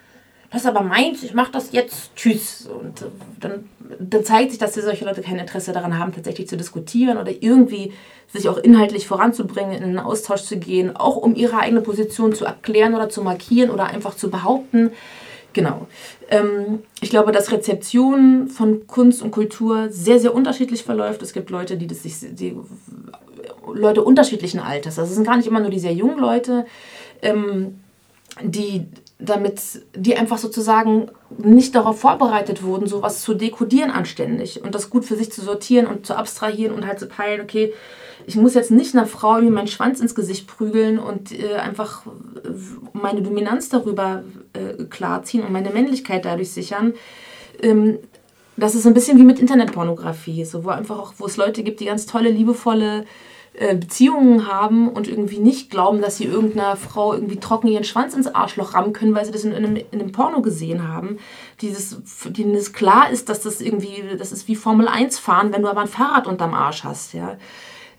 das 0.56 0.63
ist 0.63 0.70
aber 0.70 0.84
meins, 0.84 1.22
ich 1.22 1.34
mache 1.34 1.52
das 1.52 1.74
jetzt, 1.74 2.15
tschüss. 2.15 2.65
Und 2.68 3.02
äh, 3.02 3.06
dann, 3.41 3.70
dann 4.00 4.24
zeigt 4.24 4.52
sich, 4.52 4.58
dass 4.58 4.74
solche 4.74 5.04
Leute 5.04 5.22
kein 5.22 5.38
Interesse 5.38 5.74
daran 5.74 6.00
haben, 6.00 6.13
tatsächlich 6.13 6.48
zu 6.48 6.56
diskutieren 6.56 7.18
oder 7.18 7.34
irgendwie 7.41 7.91
sich 8.32 8.48
auch 8.48 8.58
inhaltlich 8.58 9.06
voranzubringen, 9.06 9.74
in 9.74 9.84
einen 9.84 10.00
Austausch 10.00 10.44
zu 10.44 10.56
gehen, 10.56 10.96
auch 10.96 11.18
um 11.18 11.36
ihre 11.36 11.60
eigene 11.60 11.82
Position 11.82 12.34
zu 12.34 12.46
erklären 12.46 12.96
oder 12.96 13.10
zu 13.10 13.22
markieren 13.22 13.70
oder 13.70 13.88
einfach 13.88 14.15
zu 14.15 14.30
behaupten. 14.30 14.91
Genau. 15.52 15.88
Ähm, 16.30 16.80
ich 17.02 17.10
glaube, 17.10 17.34
dass 17.34 17.52
Rezeption 17.52 18.48
von 18.48 18.88
Kunst 18.88 19.22
und 19.22 19.32
Kultur 19.32 19.89
sehr, 19.89 20.22
sehr 20.22 20.34
unterschiedlich 20.34 20.84
verläuft. 20.84 21.22
Es 21.22 21.34
gibt 21.34 21.50
Leute, 21.50 21.76
die 21.76 21.88
das 21.88 22.04
sich, 22.04 22.15
die, 22.22 22.56
Leute 23.74 24.06
unterschiedlichen 24.06 24.62
Alters. 24.62 25.00
Also 25.00 25.10
es 25.10 25.15
sind 25.15 25.28
gar 25.28 25.36
nicht 25.36 25.48
immer 25.48 25.60
nur 25.60 25.70
die 25.70 25.80
sehr 25.80 25.94
jungen 25.94 26.18
Leute, 26.18 26.65
ähm, 27.22 27.82
die 28.41 28.88
damit 29.17 29.62
die 29.95 30.17
einfach 30.17 30.38
sozusagen 30.38 31.10
nicht 31.38 31.73
darauf 31.73 31.99
vorbereitet 31.99 32.63
wurden, 32.63 32.88
sowas 32.88 33.21
zu 33.21 33.34
dekodieren 33.34 33.91
anständig 33.91 34.62
und 34.63 34.75
das 34.75 34.89
gut 34.89 35.06
für 35.06 35.15
sich 35.15 35.32
zu 35.32 35.41
sortieren 35.41 35.88
und 35.88 36.06
zu 36.06 36.15
abstrahieren 36.15 36.75
und 36.75 36.86
halt 36.86 36.99
zu 36.99 37.08
peilen, 37.08 37.41
okay, 37.41 37.73
ich 38.28 38.36
muss 38.36 38.56
jetzt 38.56 38.71
nicht 38.71 38.95
einer 38.95 39.06
Frau 39.06 39.39
mir 39.39 39.51
meinen 39.51 39.67
Schwanz 39.67 39.99
ins 39.99 40.15
Gesicht 40.15 40.47
prügeln 40.47 40.99
und 40.99 41.32
äh, 41.32 41.56
einfach 41.56 42.04
meine 42.93 43.21
Dominanz 43.21 43.69
darüber 43.69 44.23
äh, 44.54 44.84
klarziehen 44.86 45.43
und 45.43 45.51
meine 45.51 45.69
Männlichkeit 45.69 46.25
dadurch 46.25 46.51
sichern. 46.51 46.93
Ähm, 47.62 47.99
das 48.58 48.73
ist 48.73 48.88
ein 48.88 48.93
bisschen 48.93 49.17
wie 49.17 49.23
mit 49.23 49.39
Internetpornografie, 49.39 50.45
so 50.45 50.63
wo 50.63 50.69
einfach 50.69 50.97
auch, 50.97 51.13
wo 51.17 51.25
es 51.25 51.38
Leute 51.38 51.62
gibt, 51.62 51.82
die 51.82 51.86
ganz 51.86 52.06
tolle, 52.06 52.30
liebevolle 52.30 53.01
äh, 53.01 53.06
Beziehungen 53.58 54.48
haben 54.48 54.89
und 54.89 55.08
irgendwie 55.08 55.39
nicht 55.39 55.70
glauben, 55.70 56.02
dass 56.02 56.18
sie 56.18 56.26
irgendeiner 56.26 56.76
Frau 56.76 57.13
irgendwie 57.13 57.39
trocken 57.39 57.68
ihren 57.68 57.84
Schwanz 57.84 58.13
ins 58.13 58.28
Arschloch 58.28 58.74
rammen 58.74 58.91
können, 58.91 59.15
weil 59.15 59.26
sie 59.26 59.32
das 59.32 59.46
in, 59.46 59.52
in, 59.52 59.65
einem, 59.65 59.76
in 59.76 60.02
einem 60.02 60.12
Porno 60.12 60.41
gesehen 60.41 60.88
haben. 60.88 61.20
Dieses, 61.62 62.02
denen 62.26 62.54
es 62.54 62.74
klar 62.74 63.10
ist, 63.10 63.30
dass 63.30 63.41
das 63.41 63.62
irgendwie, 63.62 64.04
das 64.18 64.32
ist 64.32 64.48
wie 64.48 64.56
Formel 64.56 64.88
1 64.88 65.20
fahren, 65.20 65.54
wenn 65.54 65.62
du 65.62 65.70
aber 65.70 65.82
ein 65.82 65.88
Fahrrad 65.88 66.28
unterm 66.28 66.54
Arsch 66.54 66.84
hast, 66.84 67.13
ja. 67.13 67.38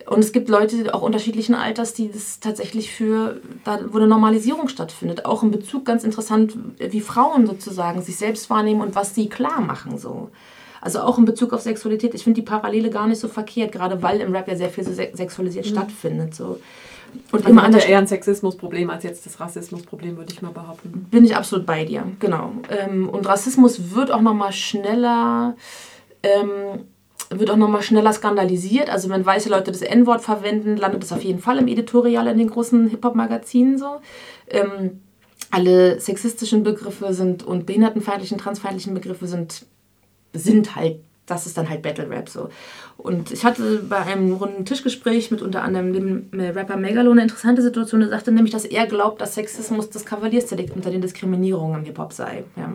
Und 0.07 0.21
es 0.21 0.31
gibt 0.33 0.49
Leute 0.49 0.95
auch 0.95 1.03
unterschiedlichen 1.03 1.57
Alters, 1.57 1.93
die 1.93 2.11
das 2.11 2.39
tatsächlich 2.39 2.93
für, 2.93 3.41
da, 3.65 3.81
wo 3.91 3.99
eine 3.99 4.07
Normalisierung 4.07 4.69
stattfindet. 4.69 5.25
Auch 5.25 5.43
in 5.43 5.51
Bezug 5.51 5.85
ganz 5.85 6.05
interessant, 6.05 6.57
wie 6.79 7.01
Frauen 7.01 7.47
sozusagen 7.47 8.03
sich 8.03 8.17
selbst 8.17 8.49
wahrnehmen 8.49 8.83
und 8.83 8.95
was 8.95 9.17
sie 9.17 9.29
klar 9.29 9.61
machen, 9.61 9.99
so. 9.99 10.31
Also 10.87 11.01
auch 11.01 11.19
in 11.19 11.25
Bezug 11.25 11.53
auf 11.53 11.63
Sexualität. 11.63 12.15
Ich 12.15 12.23
finde 12.23 12.41
die 12.41 12.47
Parallele 12.47 12.91
gar 12.91 13.09
nicht 13.09 13.19
so 13.19 13.27
verkehrt, 13.27 13.73
gerade 13.73 14.05
weil 14.05 14.21
im 14.21 14.33
Rap 14.33 14.47
ja 14.47 14.55
sehr 14.55 14.71
viel 14.71 14.85
so 14.85 14.93
sexualisiert 14.93 15.67
mhm. 15.67 15.71
stattfindet. 15.71 16.33
So. 16.33 16.61
Und 17.33 17.41
also 17.41 17.49
immer 17.49 17.65
an 17.65 17.75
eher 17.75 17.99
ein 17.99 18.07
Sexismusproblem 18.07 18.89
als 18.89 19.03
jetzt 19.03 19.27
das 19.27 19.41
Rassismusproblem, 19.41 20.17
würde 20.17 20.33
ich 20.33 20.43
mal 20.43 20.53
behaupten. 20.53 21.09
Bin 21.11 21.25
ich 21.25 21.35
absolut 21.35 21.67
bei 21.67 21.85
dir, 21.85 22.05
genau. 22.21 22.53
Ähm, 22.71 23.09
und 23.09 23.27
Rassismus 23.27 23.97
wird 23.97 24.13
auch 24.13 24.21
noch 24.21 24.35
mal 24.35 24.53
schneller, 24.53 25.57
ähm, 26.23 26.85
wird 27.31 27.51
auch 27.51 27.57
noch 27.57 27.69
mal 27.69 27.83
schneller 27.83 28.13
skandalisiert. 28.13 28.89
Also 28.89 29.09
wenn 29.09 29.27
weiße 29.27 29.49
Leute 29.49 29.73
das 29.73 29.83
N-Wort 29.83 30.21
verwenden, 30.21 30.77
landet 30.77 31.03
das 31.03 31.13
auf 31.13 31.25
jeden 31.25 31.41
Fall 31.41 31.59
im 31.59 31.67
Editorial 31.67 32.29
in 32.29 32.39
den 32.39 32.49
großen 32.49 32.91
Hip-Hop-Magazinen 32.91 33.77
so. 33.77 33.97
Ähm, 34.51 35.01
alle 35.51 36.01
sexistischen 36.01 36.63
Begriffe 36.63 37.13
sind 37.13 37.43
und 37.43 37.67
behindertenfeindlichen, 37.67 38.39
transfeindlichen 38.39 38.95
Begriffe 38.95 39.27
sind 39.27 39.67
sind 40.39 40.77
halt, 40.77 41.01
das 41.27 41.47
ist 41.47 41.57
dann 41.57 41.69
halt 41.69 41.83
Battle 41.83 42.09
Rap 42.09 42.29
so. 42.29 42.51
Und 42.97 43.33
ich 43.33 43.45
hatte 43.45 43.83
bei 43.89 43.99
einem 43.99 44.33
runden 44.33 44.65
Tischgespräch 44.65 45.31
mit 45.31 45.43
unter 45.43 45.63
anderem 45.63 45.93
dem 45.93 46.29
Rapper 46.33 46.77
Megalo 46.77 47.11
eine 47.11 47.23
interessante 47.23 47.63
Situation. 47.63 48.03
Er 48.03 48.09
sagte 48.09 48.33
nämlich, 48.33 48.53
dass 48.53 48.65
er 48.65 48.87
glaubt, 48.87 49.21
dass 49.21 49.35
Sexismus 49.35 49.91
das 49.91 50.05
Kavaliersdelikt 50.05 50.75
unter 50.75 50.91
den 50.91 51.01
Diskriminierungen 51.01 51.81
im 51.81 51.85
Hip-Hop 51.85 52.13
sei. 52.13 52.45
Ja. 52.57 52.73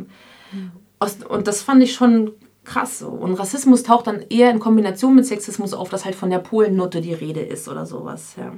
Und 1.30 1.48
das 1.48 1.62
fand 1.62 1.82
ich 1.82 1.94
schon 1.94 2.32
krass 2.64 3.00
so. 3.00 3.08
Und 3.08 3.34
Rassismus 3.36 3.84
taucht 3.84 4.08
dann 4.08 4.22
eher 4.30 4.52
in 4.52 4.60
Kombination 4.60 5.16
mit 5.16 5.26
Sexismus 5.26 5.74
auf, 5.74 5.90
dass 5.90 6.06
halt 6.06 6.16
von 6.16 6.30
der 6.30 6.40
Polennote 6.40 7.02
die 7.02 7.14
Rede 7.14 7.42
ist 7.42 7.68
oder 7.68 7.86
sowas. 7.86 8.36
Ja 8.38 8.52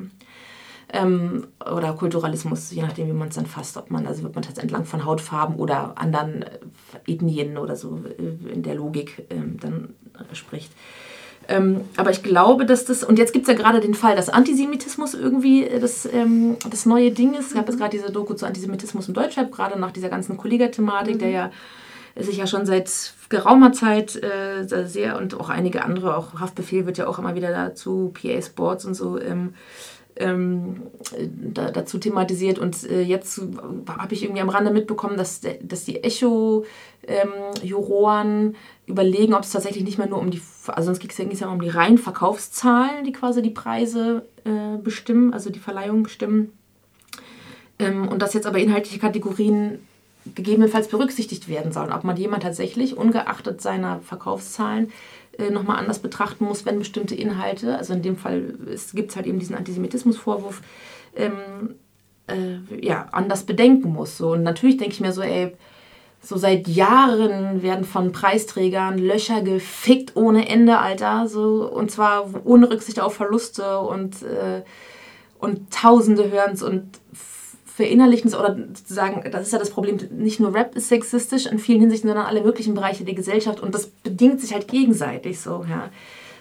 ähm, 0.93 1.47
oder 1.59 1.93
Kulturalismus, 1.93 2.71
je 2.71 2.83
nachdem, 2.83 3.07
wie 3.07 3.13
man 3.13 3.29
es 3.29 3.35
dann 3.35 3.47
fasst, 3.47 3.77
ob 3.77 3.89
man, 3.89 4.05
also 4.05 4.21
wird 4.23 4.35
man 4.35 4.43
jetzt 4.43 4.59
entlang 4.59 4.85
von 4.85 5.05
Hautfarben 5.05 5.55
oder 5.55 5.97
anderen 5.97 6.43
äh, 6.43 6.59
Ethnien 7.07 7.57
oder 7.57 7.75
so 7.75 7.99
äh, 8.17 8.53
in 8.53 8.61
der 8.61 8.75
Logik 8.75 9.25
ähm, 9.31 9.57
dann 9.59 9.95
spricht. 10.33 10.71
Ähm, 11.47 11.81
aber 11.97 12.11
ich 12.11 12.23
glaube, 12.23 12.65
dass 12.65 12.85
das, 12.85 13.03
und 13.03 13.17
jetzt 13.17 13.33
gibt 13.33 13.47
es 13.47 13.53
ja 13.53 13.59
gerade 13.59 13.81
den 13.81 13.95
Fall, 13.95 14.15
dass 14.15 14.29
Antisemitismus 14.29 15.15
irgendwie 15.15 15.65
äh, 15.65 15.79
das, 15.79 16.05
ähm, 16.05 16.57
das 16.69 16.85
neue 16.85 17.11
Ding 17.11 17.33
ist. 17.33 17.51
Ich 17.51 17.57
habe 17.57 17.69
jetzt 17.69 17.79
gerade 17.79 17.97
diese 17.97 18.11
Doku 18.11 18.35
zu 18.35 18.45
Antisemitismus 18.45 19.07
im 19.07 19.15
Deutschrap, 19.15 19.51
gerade 19.51 19.79
nach 19.79 19.91
dieser 19.91 20.09
ganzen 20.09 20.37
Kollega-Thematik, 20.37 21.15
mhm. 21.15 21.19
der 21.19 21.29
ja 21.29 21.51
sich 22.15 22.37
ja 22.37 22.45
schon 22.45 22.67
seit 22.67 23.15
geraumer 23.29 23.73
Zeit 23.73 24.15
äh, 24.21 24.65
sehr 24.85 25.17
und 25.17 25.39
auch 25.39 25.49
einige 25.49 25.83
andere, 25.83 26.15
auch 26.15 26.39
Haftbefehl 26.39 26.85
wird 26.85 26.99
ja 26.99 27.07
auch 27.07 27.17
immer 27.17 27.33
wieder 27.33 27.49
dazu, 27.49 28.13
PA 28.13 28.39
Sports 28.39 28.85
und 28.85 28.93
so, 28.93 29.19
ähm, 29.19 29.55
ähm, 30.17 30.83
da, 31.53 31.71
dazu 31.71 31.97
thematisiert. 31.97 32.59
Und 32.59 32.83
äh, 32.89 33.01
jetzt 33.01 33.41
habe 33.87 34.13
ich 34.13 34.23
irgendwie 34.23 34.41
am 34.41 34.49
Rande 34.49 34.71
mitbekommen, 34.71 35.17
dass, 35.17 35.41
dass 35.61 35.85
die 35.85 36.03
Echo-Juroren 36.03 36.67
ähm, 38.47 38.55
überlegen, 38.85 39.33
ob 39.33 39.43
es 39.43 39.51
tatsächlich 39.51 39.83
nicht 39.83 39.97
mehr 39.97 40.07
nur 40.07 40.19
um 40.19 40.29
die, 40.31 40.41
also 40.67 40.87
sonst 40.87 40.99
ging 40.99 41.31
es 41.31 41.39
ja 41.39 41.47
um 41.49 41.61
die 41.61 41.69
reinen 41.69 41.97
Verkaufszahlen, 41.97 43.05
die 43.05 43.13
quasi 43.13 43.41
die 43.41 43.49
Preise 43.49 44.25
äh, 44.45 44.77
bestimmen, 44.77 45.33
also 45.33 45.49
die 45.49 45.59
Verleihung 45.59 46.03
bestimmen. 46.03 46.53
Ähm, 47.79 48.07
und 48.07 48.21
dass 48.21 48.33
jetzt 48.33 48.45
aber 48.45 48.59
inhaltliche 48.59 48.99
Kategorien 48.99 49.79
gegebenenfalls 50.35 50.87
berücksichtigt 50.87 51.49
werden 51.49 51.71
sollen. 51.71 51.91
Ob 51.91 52.03
man 52.03 52.15
jemand 52.15 52.43
tatsächlich, 52.43 52.95
ungeachtet 52.95 53.61
seiner 53.61 53.99
Verkaufszahlen, 54.01 54.91
äh, 55.37 55.49
nochmal 55.49 55.77
anders 55.77 55.99
betrachten 55.99 56.45
muss, 56.45 56.65
wenn 56.65 56.79
bestimmte 56.79 57.15
Inhalte, 57.15 57.77
also 57.77 57.93
in 57.93 58.01
dem 58.01 58.17
Fall 58.17 58.53
gibt 58.93 59.09
es 59.11 59.15
halt 59.15 59.25
eben 59.25 59.39
diesen 59.39 59.55
Antisemitismusvorwurf, 59.55 60.61
ähm, 61.15 61.75
äh, 62.27 62.85
ja, 62.85 63.07
anders 63.11 63.43
bedenken 63.43 63.91
muss. 63.91 64.17
So. 64.17 64.33
Und 64.33 64.43
natürlich 64.43 64.77
denke 64.77 64.93
ich 64.93 65.01
mir 65.01 65.11
so, 65.11 65.21
ey, 65.21 65.55
so 66.21 66.37
seit 66.37 66.67
Jahren 66.69 67.61
werden 67.61 67.83
von 67.83 68.13
Preisträgern 68.13 68.97
Löcher 68.97 69.41
gefickt 69.41 70.15
ohne 70.15 70.47
Ende, 70.47 70.77
Alter. 70.77 71.27
So, 71.27 71.69
und 71.69 71.91
zwar 71.91 72.29
ohne 72.45 72.69
Rücksicht 72.69 73.01
auf 73.01 73.15
Verluste 73.15 73.79
und, 73.79 74.21
äh, 74.21 74.61
und 75.39 75.71
Tausende 75.73 76.31
hören 76.31 76.53
es 76.53 76.63
und 76.63 76.85
verinnerlichen 77.75 78.33
oder 78.33 78.55
sagen, 78.85 79.23
das 79.31 79.47
ist 79.47 79.53
ja 79.53 79.59
das 79.59 79.71
Problem, 79.71 79.97
nicht 80.11 80.39
nur 80.39 80.53
Rap 80.53 80.75
ist 80.75 80.89
sexistisch 80.89 81.47
in 81.47 81.57
vielen 81.57 81.79
Hinsichten, 81.79 82.07
sondern 82.07 82.27
alle 82.27 82.43
möglichen 82.43 82.75
Bereiche 82.75 83.03
der 83.03 83.15
Gesellschaft 83.15 83.61
und 83.61 83.73
das 83.73 83.87
bedingt 83.87 84.41
sich 84.41 84.53
halt 84.53 84.67
gegenseitig 84.67 85.39
so, 85.39 85.65
ja. 85.69 85.89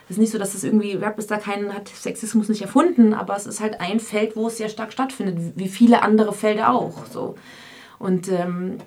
Es 0.09 0.17
ist 0.17 0.21
nicht 0.21 0.33
so, 0.33 0.39
dass 0.39 0.55
es 0.55 0.65
irgendwie, 0.65 0.93
Rap 0.93 1.19
ist 1.19 1.31
da 1.31 1.39
kein, 1.39 1.73
hat 1.73 1.89
Sexismus 1.89 2.49
nicht 2.49 2.61
erfunden, 2.61 3.15
aber 3.15 3.35
es 3.37 3.47
ist 3.47 3.61
halt 3.61 3.81
ein 3.81 3.99
Feld, 3.99 4.37
wo 4.37 4.49
es 4.49 4.59
sehr 4.59 4.69
stark 4.69 4.93
stattfindet, 4.93 5.55
wie 5.57 5.69
viele 5.69 6.03
andere 6.03 6.35
Felder 6.35 6.75
auch, 6.75 7.07
so. 7.07 7.37
Und 7.99 8.29
ähm, 8.29 8.79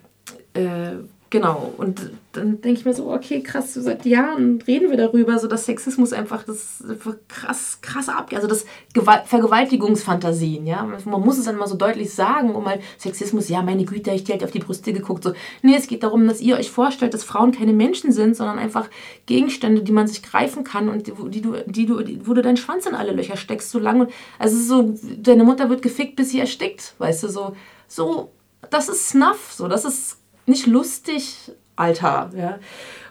äh, 0.54 0.98
Genau, 1.36 1.74
und 1.76 2.12
dann 2.32 2.62
denke 2.62 2.80
ich 2.80 2.86
mir 2.86 2.93
so, 2.93 3.12
okay, 3.12 3.43
krass, 3.43 3.74
so 3.74 3.82
seit 3.82 4.06
Jahren 4.06 4.62
reden 4.65 4.89
wir 4.89 4.95
darüber, 4.95 5.38
so 5.38 5.50
dass 5.50 5.65
Sexismus 5.65 6.13
einfach 6.13 6.43
das 6.43 6.82
krass, 7.28 7.80
krass 7.82 8.08
ab, 8.08 8.32
also 8.34 8.48
das 8.48 8.65
Gewalt, 8.93 9.24
Vergewaltigungsfantasien, 9.26 10.65
ja. 10.65 10.88
Man 11.04 11.21
muss 11.21 11.38
es 11.38 11.43
dann 11.43 11.58
mal 11.58 11.67
so 11.67 11.76
deutlich 11.76 12.13
sagen, 12.13 12.56
um 12.56 12.63
mal 12.63 12.80
Sexismus, 12.98 13.50
ja, 13.50 13.62
meine 13.63 13.84
Güte, 13.84 14.12
ich 14.12 14.24
halt 14.30 14.45
auf 14.45 14.52
die 14.52 14.60
Brüste 14.60 14.93
geguckt, 14.93 15.26
so. 15.26 15.34
Nee, 15.62 15.76
es 15.76 15.88
geht 15.88 16.04
darum, 16.04 16.26
dass 16.26 16.39
ihr 16.39 16.56
euch 16.56 16.71
vorstellt, 16.71 17.13
dass 17.13 17.26
Frauen 17.26 17.52
keine 17.52 17.74
Menschen 17.74 18.13
sind, 18.13 18.38
sondern 18.38 18.58
einfach 18.58 18.89
Gegenstände, 19.26 19.84
die 19.84 19.91
man 19.91 20.08
sich 20.08 20.24
greifen 20.24 20.63
kann 20.63 20.88
und 20.88 21.08
die, 21.08 21.41
du, 21.41 21.58
die 21.65 21.86
du, 21.86 22.00
wo 22.26 22.34
du 22.34 22.43
deinen 22.43 22.56
Schwanz 22.56 22.86
in 22.86 22.95
alle 22.95 23.12
Löcher 23.12 23.36
steckst, 23.36 23.71
so 23.71 23.80
lange. 23.80 24.08
Also 24.39 24.58
so, 24.58 24.95
deine 25.17 25.43
Mutter 25.43 25.69
wird 25.69 25.82
gefickt, 25.82 26.15
bis 26.15 26.30
sie 26.30 26.39
erstickt, 26.39 26.93
weißt 27.00 27.24
du, 27.24 27.28
so, 27.28 27.58
so, 27.89 28.32
das 28.69 28.88
ist 28.88 29.10
Snuff, 29.10 29.52
so, 29.52 29.67
das 29.67 29.84
ist 29.84 30.19
nicht 30.46 30.68
lustig, 30.68 31.52
Alter. 31.76 32.32
Ja. 32.38 32.60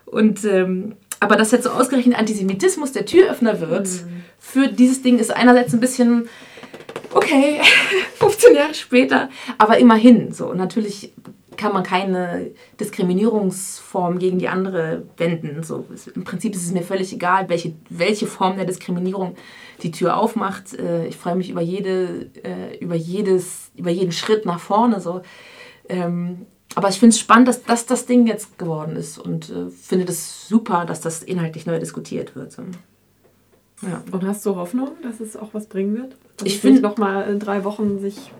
Und, 0.06 0.44
ähm, 0.44 0.96
aber 1.20 1.36
dass 1.36 1.50
jetzt 1.52 1.64
so 1.64 1.70
ausgerechnet 1.70 2.18
Antisemitismus 2.18 2.92
der 2.92 3.06
Türöffner 3.06 3.60
wird 3.60 3.86
mhm. 3.86 4.24
für 4.38 4.68
dieses 4.68 5.02
Ding 5.02 5.18
ist 5.18 5.34
einerseits 5.34 5.72
ein 5.72 5.80
bisschen, 5.80 6.28
okay, 7.12 7.60
15 8.18 8.54
Jahre 8.54 8.74
später, 8.74 9.30
aber 9.58 9.78
immerhin 9.78 10.32
so. 10.32 10.52
natürlich 10.52 11.12
kann 11.56 11.72
man 11.72 11.82
keine 11.82 12.50
Diskriminierungsform 12.80 14.18
gegen 14.18 14.38
die 14.38 14.48
andere 14.48 15.04
wenden. 15.16 15.62
So, 15.62 15.86
Im 16.14 16.24
Prinzip 16.24 16.54
ist 16.54 16.64
es 16.64 16.72
mir 16.72 16.82
völlig 16.82 17.12
egal, 17.12 17.48
welche, 17.48 17.74
welche 17.88 18.26
Form 18.26 18.56
der 18.56 18.64
Diskriminierung 18.64 19.36
die 19.82 19.90
Tür 19.90 20.16
aufmacht. 20.16 20.74
Äh, 20.74 21.06
ich 21.06 21.16
freue 21.16 21.36
mich 21.36 21.50
über, 21.50 21.60
jede, 21.60 22.30
äh, 22.42 22.76
über, 22.78 22.94
jedes, 22.94 23.70
über 23.76 23.90
jeden 23.90 24.12
Schritt 24.12 24.46
nach 24.46 24.60
vorne. 24.60 25.00
So. 25.00 25.22
Ähm, 25.88 26.46
aber 26.74 26.88
ich 26.88 26.98
finde 26.98 27.14
es 27.14 27.20
spannend, 27.20 27.48
dass 27.48 27.62
das 27.62 27.86
das 27.86 28.06
Ding 28.06 28.26
jetzt 28.26 28.58
geworden 28.58 28.96
ist 28.96 29.18
und 29.18 29.50
äh, 29.50 29.70
finde 29.70 30.04
das 30.04 30.48
super, 30.48 30.84
dass 30.84 31.00
das 31.00 31.22
inhaltlich 31.22 31.66
neu 31.66 31.78
diskutiert 31.78 32.34
wird. 32.34 32.56
Ja. 33.82 34.02
Und 34.10 34.26
hast 34.26 34.44
du 34.46 34.56
Hoffnung, 34.56 34.90
dass 35.02 35.20
es 35.20 35.36
auch 35.36 35.50
was 35.52 35.66
bringen 35.66 35.96
wird? 35.96 36.16
Dass 36.36 36.46
ich 36.46 36.60
finde 36.60 36.80
noch 36.80 36.96
mal 36.96 37.22
in 37.22 37.38
drei 37.38 37.64
Wochen 37.64 37.98
sich 37.98 38.32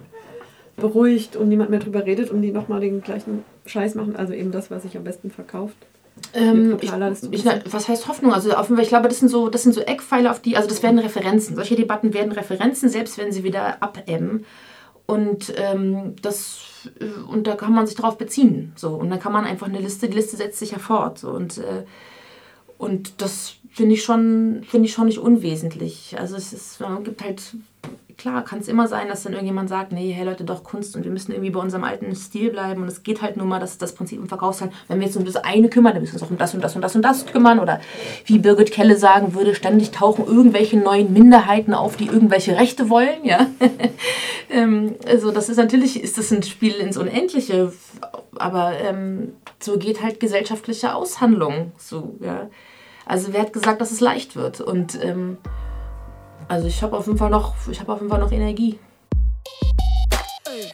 beruhigt 0.77 1.37
und 1.37 1.49
niemand 1.49 1.71
mehr 1.71 1.79
drüber 1.79 2.05
redet 2.05 2.31
und 2.31 2.43
die 2.43 2.51
noch 2.51 2.69
mal 2.69 2.81
den 2.81 3.03
gleichen 3.03 3.45
Scheiß 3.67 3.95
machen, 3.95 4.17
also 4.17 4.33
eben 4.33 4.51
das, 4.51 4.71
was 4.71 4.83
sich 4.83 4.97
am 4.97 5.05
besten 5.05 5.31
verkauft. 5.31 5.77
Ähm, 6.33 6.79
ich, 6.81 6.93
ich, 7.33 7.45
was 7.71 7.89
heißt 7.89 8.09
Hoffnung? 8.09 8.33
Also 8.33 8.51
ich 8.81 8.89
glaube, 8.89 9.09
das 9.09 9.19
sind 9.19 9.29
so, 9.29 9.49
das 9.49 9.63
sind 9.63 9.73
so 9.73 9.81
Eckpfeiler, 9.81 10.31
auf 10.31 10.41
die, 10.41 10.57
also 10.57 10.69
das 10.69 10.83
werden 10.83 10.99
Referenzen. 10.99 11.57
Solche 11.57 11.77
Debatten 11.77 12.15
werden 12.15 12.33
Referenzen, 12.33 12.89
selbst 12.89 13.19
wenn 13.19 13.33
sie 13.33 13.45
wieder 13.45 13.83
abebben. 13.83 14.45
Und 15.07 15.53
ähm, 15.57 16.15
das 16.23 16.61
und 17.29 17.47
da 17.47 17.57
kann 17.57 17.75
man 17.75 17.87
sich 17.87 17.97
darauf 17.97 18.19
beziehen. 18.19 18.73
So. 18.77 18.91
Und 18.95 19.11
dann 19.11 19.21
kann 19.21 19.33
man 19.33 19.45
einfach 19.45 19.69
eine 19.69 19.81
Liste, 19.81 20.09
die 20.09 20.17
Liste 20.17 20.37
setzt 20.37 20.59
sich 20.59 20.73
ja 20.73 20.79
fort. 20.79 21.19
So. 21.19 21.31
Und, 21.31 21.59
äh, 21.59 21.85
und 22.79 23.21
das 23.23 23.55
finde 23.71 23.95
ich, 23.95 24.05
schon, 24.05 24.63
find 24.69 24.85
ich 24.85 24.93
schon 24.93 25.07
nicht 25.07 25.19
unwesentlich. 25.19 26.17
Also 26.19 26.37
es 26.37 26.53
ist, 26.53 26.81
man 26.81 27.05
gibt 27.05 27.23
halt 27.23 27.43
klar, 28.17 28.43
kann 28.45 28.61
es 28.61 28.69
immer 28.69 28.89
sein, 28.89 29.09
dass 29.09 29.23
dann 29.23 29.33
irgendjemand 29.33 29.69
sagt, 29.69 29.93
nee, 29.93 30.13
hey 30.13 30.25
Leute, 30.25 30.45
doch 30.45 30.65
Kunst 30.65 30.97
und 30.97 31.05
wir 31.05 31.11
müssen 31.11 31.33
irgendwie 31.33 31.51
bei 31.51 31.61
unserem 31.61 31.85
alten 31.85 32.15
Stil 32.15 32.51
bleiben 32.51 32.83
und 32.83 32.89
es 32.89 33.03
geht 33.03 33.23
halt 33.23 33.37
nur 33.37 33.47
mal, 33.47 33.61
dass 33.61 33.79
das 33.79 33.95
Prinzip 33.95 34.19
im 34.19 34.29
Verkaufshandel, 34.29 34.77
wenn 34.89 35.01
wir 35.01 35.07
jetzt 35.07 35.17
um 35.17 35.25
das 35.25 35.37
eine 35.37 35.69
kümmern, 35.69 35.93
dann 35.93 36.03
müssen 36.03 36.15
wir 36.15 36.23
uns 36.23 36.29
auch 36.29 36.31
um 36.31 36.39
das 36.39 36.55
und 36.55 36.63
das 36.63 36.75
und 36.77 36.83
das 36.83 36.97
und 36.97 37.03
das 37.03 37.27
kümmern 37.27 37.59
oder 37.59 37.81
wie 38.27 38.39
Birgit 38.39 38.73
Kelle 38.73 38.97
sagen 38.97 39.35
würde, 39.35 39.55
ständig 39.55 39.91
tauchen 39.91 40.27
irgendwelche 40.27 40.77
neuen 40.77 41.13
Minderheiten 41.13 41.75
auf, 41.75 41.97
die 41.97 42.07
irgendwelche 42.07 42.57
Rechte 42.57 42.89
wollen, 42.89 43.25
ja. 43.25 43.47
ähm, 44.51 44.95
also 45.07 45.31
das 45.31 45.49
ist 45.49 45.57
natürlich, 45.57 46.03
ist 46.03 46.19
das 46.19 46.33
ein 46.33 46.43
Spiel 46.43 46.75
ins 46.75 46.97
Unendliche, 46.97 47.73
aber 48.37 48.73
ähm, 48.81 49.33
so 49.61 49.79
geht 49.79 50.03
halt 50.03 50.21
gesellschaftliche 50.21 50.95
Aushandlung, 50.95 51.73
so, 51.77 52.17
ja. 52.21 52.49
Also 53.07 53.35
wer 53.35 53.43
hat 53.43 53.53
gesagt, 53.53 53.83
dass 53.83 53.91
es 53.91 54.01
leicht 54.01 54.35
wird 54.35 54.63
und 54.63 54.99
ähm, 55.03 55.37
also 56.49 56.69
ich 56.69 56.83
habe 56.83 56.97
auf 56.97 57.07
jeden 57.07 57.19
Fall 57.19 57.31
noch, 57.31 57.55
ich 57.71 57.81
habe 57.81 57.93
auf 57.93 58.01
jeden 58.01 58.11
Fall 58.11 58.21
noch 58.21 58.33
Energie. 58.33 58.79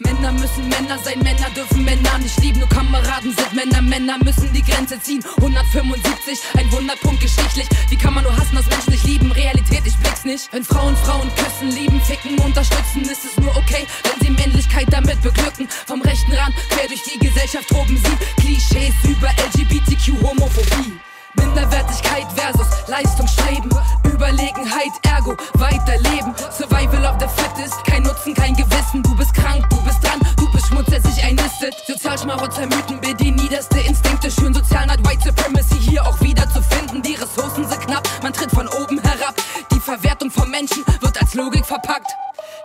Männer 0.01 0.33
müssen 0.33 0.69
Männer 0.69 0.99
sein, 1.03 1.19
Männer 1.21 1.49
dürfen 1.57 1.85
Männer 1.85 2.19
nicht 2.19 2.39
lieben, 2.41 2.59
nur 2.59 2.69
Kameraden 2.69 3.35
sind 3.35 3.53
Männer, 3.55 3.81
Männer 3.81 4.19
müssen 4.23 4.53
die 4.53 4.63
Grenze 4.63 5.01
ziehen. 5.01 5.25
175, 5.39 6.39
ein 6.59 6.71
Wunderpunkt 6.73 7.21
geschichtlich. 7.21 7.67
Wie 7.89 7.97
kann 7.97 8.15
man 8.15 8.25
nur 8.25 8.37
hassen, 8.37 8.57
dass 8.57 8.69
Menschen 8.69 8.93
nicht 8.93 9.05
lieben? 9.05 9.33
Realität, 9.33 9.83
ich 9.87 9.97
blick's 9.97 10.25
nicht. 10.25 10.53
Wenn 10.53 10.65
Frauen 10.65 10.95
Frauen 10.97 11.31
küssen, 11.37 11.75
lieben, 11.75 12.01
ficken, 12.03 12.39
unterstützen, 12.39 13.03
ist 13.03 13.25
es 13.25 13.37
nur 13.39 13.57
okay, 13.57 13.87
wenn 14.05 14.27
sie 14.27 14.31
Männlichkeit 14.33 14.87
damit 14.91 15.21
beglücken. 15.23 15.67
Vom 15.87 16.03
rechten 16.03 16.33
Rand 16.33 16.55
quer 16.69 16.87
durch 16.87 17.03
die 17.03 17.19
Gesellschaft 17.19 17.69
toben 17.69 17.97
sie 17.97 18.43
Klischees 18.43 18.95
über 19.05 19.29
LGBTQ-Homophobie. 19.29 21.10
Minderwertigkeit 21.35 22.27
versus 22.35 22.67
Leistungsstreben. 22.89 23.71
Überlegenheit, 24.05 24.93
ergo 25.03 25.37
weiterleben. 25.55 26.35
Survival 26.51 27.05
of 27.07 27.17
the 27.21 27.27
fittest, 27.29 27.83
kein 27.85 28.03
Nutzen, 28.03 28.35
kein 28.35 28.55
Gewissen. 28.55 29.03
Du 29.03 29.15
bist 29.17 29.33
krank, 29.35 29.65
du 29.71 29.83
bist 29.83 30.03
dran, 30.05 30.21
du 30.37 30.51
bist 30.53 30.67
Schmutz, 30.67 30.87
der 30.87 31.01
sich 31.01 31.23
einnistet. 31.25 31.75
Sozialschmarotzer 31.87 32.67
Mythen 32.67 33.01
bedienen 33.01 33.37
niederste 33.37 33.81
Instinkte. 33.81 34.31
Schön 34.31 34.53
Sozialneid, 34.53 34.99
White 35.07 35.29
Supremacy 35.29 35.77
hier 35.81 36.07
auch 36.07 36.21
wieder 36.21 36.49
zu 36.51 36.63
finden. 36.63 37.03
Die 37.03 37.15
Ressourcen 37.15 37.67
sind 37.69 37.81
knapp, 37.81 38.09
man 38.23 38.33
tritt 38.33 38.51
von 38.51 38.69
oben 38.69 39.01
herab. 39.01 39.35
Die 39.73 39.81
Verwertung 39.81 40.31
von 40.31 40.51
Menschen 40.51 40.85
wird 41.01 41.21
als 41.21 41.35
Logik 41.35 41.65
verpackt. 41.65 42.11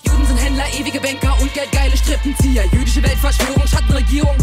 Juden 0.03 0.25
sind 0.27 0.37
Händler, 0.37 0.65
ewige 0.77 0.99
Banker 0.99 1.35
und 1.41 1.53
geldgeile 1.53 1.95
Strippenzieher. 1.97 2.65
Jüdische 2.71 3.01
Weltverschwörung, 3.03 3.65
Schattenregierung, 3.67 4.35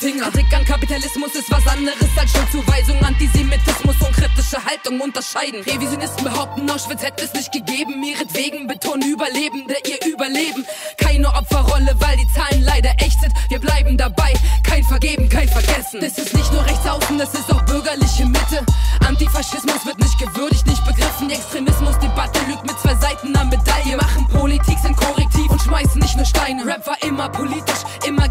Mittelfinger. 0.00 0.30
Kritik 0.30 0.54
an 0.54 0.64
Kapitalismus 0.64 1.34
ist 1.34 1.50
was 1.50 1.66
anderes 1.66 1.98
als 2.16 2.32
Schuldzuweisung. 2.32 3.02
Antisemitismus 3.04 3.96
und 4.00 4.12
kritische 4.12 4.64
Haltung 4.64 5.00
unterscheiden. 5.00 5.62
Revisionisten 5.62 6.24
behaupten, 6.24 6.68
Auschwitz 6.70 7.02
hätte 7.02 7.24
es 7.24 7.32
nicht 7.34 7.52
gegeben. 7.52 8.02
Ihretwegen 8.02 8.66
betonen 8.66 9.10
Überlebende 9.10 9.74
ihr 9.86 10.12
Überleben. 10.12 10.64
Keine 10.96 11.28
Opferrolle, 11.28 11.94
weil 11.98 12.16
die 12.16 12.28
Zahlen 12.32 12.62
leider 12.62 12.90
echt 12.98 13.20
sind. 13.20 13.32
Wir 13.48 13.58
bleiben 13.58 13.96
dabei, 13.96 14.32
kein 14.62 14.84
Vergeben, 14.84 15.28
kein 15.28 15.48
Vergessen. 15.48 16.00
Das 16.00 16.16
ist 16.18 16.34
nicht 16.34 16.52
nur 16.52 16.64
rechts 16.64 16.86
außen, 16.86 17.18
das 17.18 17.34
ist 17.34 17.52
auch 17.52 17.62
bürgerliche 17.62 18.26
Mitte. 18.26 18.64
Antifaschismus 19.06 19.84
wird 19.84 19.98
nicht 19.98 20.18
gewürdigt, 20.18 20.66
nicht 20.66 20.84
begriffen. 20.84 21.28
Die 21.28 21.34
Extremismusdebatte 21.34 22.40
lügt 22.48 22.62
mit 22.62 22.78
zwei 22.80 22.94
Seiten 22.94 23.36
am 23.36 23.48
Medaille. 23.48 23.96
Machen 23.96 24.26
Politik, 24.28 24.78
sind 24.78 24.96
Korrektiv 24.96 25.50
und 25.50 25.60
schmeißen 25.60 26.00
nicht 26.00 26.16
nur 26.16 26.24
Steine. 26.24 26.64
Rap 26.64 26.86
war 26.86 26.96
immer 27.02 27.28
politisch, 27.28 27.82
immer. 28.06 28.29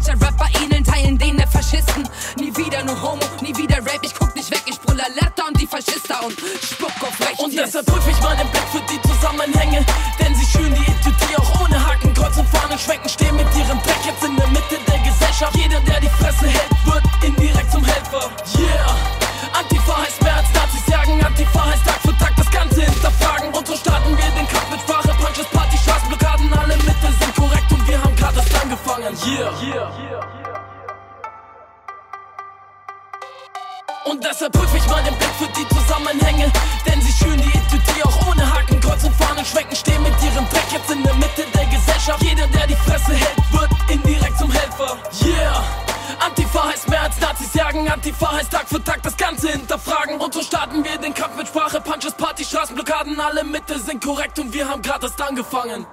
Mancher 0.00 0.18
Rapper 0.26 0.46
ähneln 0.62 0.82
Teilen 0.82 1.18
denen 1.18 1.36
der 1.36 1.46
Faschisten. 1.46 2.08
Nie 2.38 2.56
wieder 2.56 2.82
nur 2.84 3.00
Homo, 3.02 3.20
nie 3.42 3.54
wieder 3.54 3.76
Rap. 3.76 4.00
Ich 4.02 4.14
guck 4.14 4.34
nicht 4.34 4.50
weg, 4.50 4.62
ich 4.64 4.80
brüll 4.80 4.98
Alerta 4.98 5.46
und 5.46 5.60
die 5.60 5.66
Faschista 5.66 6.20
und 6.20 6.32
spuck 6.32 6.92
auf 7.02 7.20
rechts. 7.20 7.44
Und 7.44 7.54
deshalb 7.54 7.84
prüfe 7.84 8.10
ich 8.10 8.20
meinen 8.22 8.48
Blick 8.48 8.64
für 8.72 8.80
die 8.90 9.00
Zusammenhänge. 9.02 9.84
Denn 10.18 10.34
sie 10.34 10.46
schüren 10.46 10.74
die 10.74 10.89
Fresse 42.86 43.12
hält, 43.14 43.52
wird 43.52 43.70
indirekt 43.90 44.38
zum 44.38 44.50
Helfer. 44.50 44.98
Yeah! 45.24 45.64
Antifa 46.26 46.68
heißt 46.68 46.88
mehr 46.88 47.02
als 47.02 47.18
Nazis 47.20 47.54
jagen, 47.54 47.88
Antifa 47.88 48.32
heißt 48.32 48.50
Tag 48.50 48.68
für 48.68 48.82
Tag 48.82 49.02
das 49.02 49.16
Ganze 49.16 49.48
hinterfragen. 49.48 50.20
Und 50.20 50.34
so 50.34 50.42
starten 50.42 50.84
wir 50.84 50.98
den 50.98 51.14
Kampf 51.14 51.36
mit 51.36 51.48
Sprache, 51.48 51.80
Punches, 51.80 52.12
Party, 52.12 52.44
Straßenblockaden, 52.44 53.18
alle 53.20 53.44
Mitte 53.44 53.78
sind 53.78 54.04
korrekt 54.04 54.38
und 54.38 54.52
wir 54.52 54.68
haben 54.68 54.82
gerade 54.82 55.06
erst 55.06 55.20
angefangen. 55.22 55.86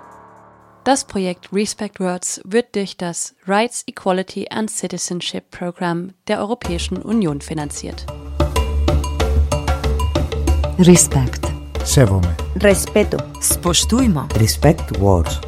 Das 0.84 1.04
Projekt 1.06 1.50
Respect 1.52 2.00
Words 2.00 2.42
wird 2.46 2.76
durch 2.76 2.96
das 2.96 3.36
Rights, 3.46 3.84
Equality 3.88 4.48
and 4.50 4.70
Citizenship 4.70 5.52
Program 5.52 6.14
der 6.28 6.40
Europäischen 6.40 6.98
Union 7.02 7.42
finanziert. 7.42 8.06
Respect. 10.80 11.46
Sevome. 11.84 12.36
Respeto. 12.62 13.18
Spoštujmo. 13.42 14.28
Respect 14.40 15.00
words. 15.00 15.42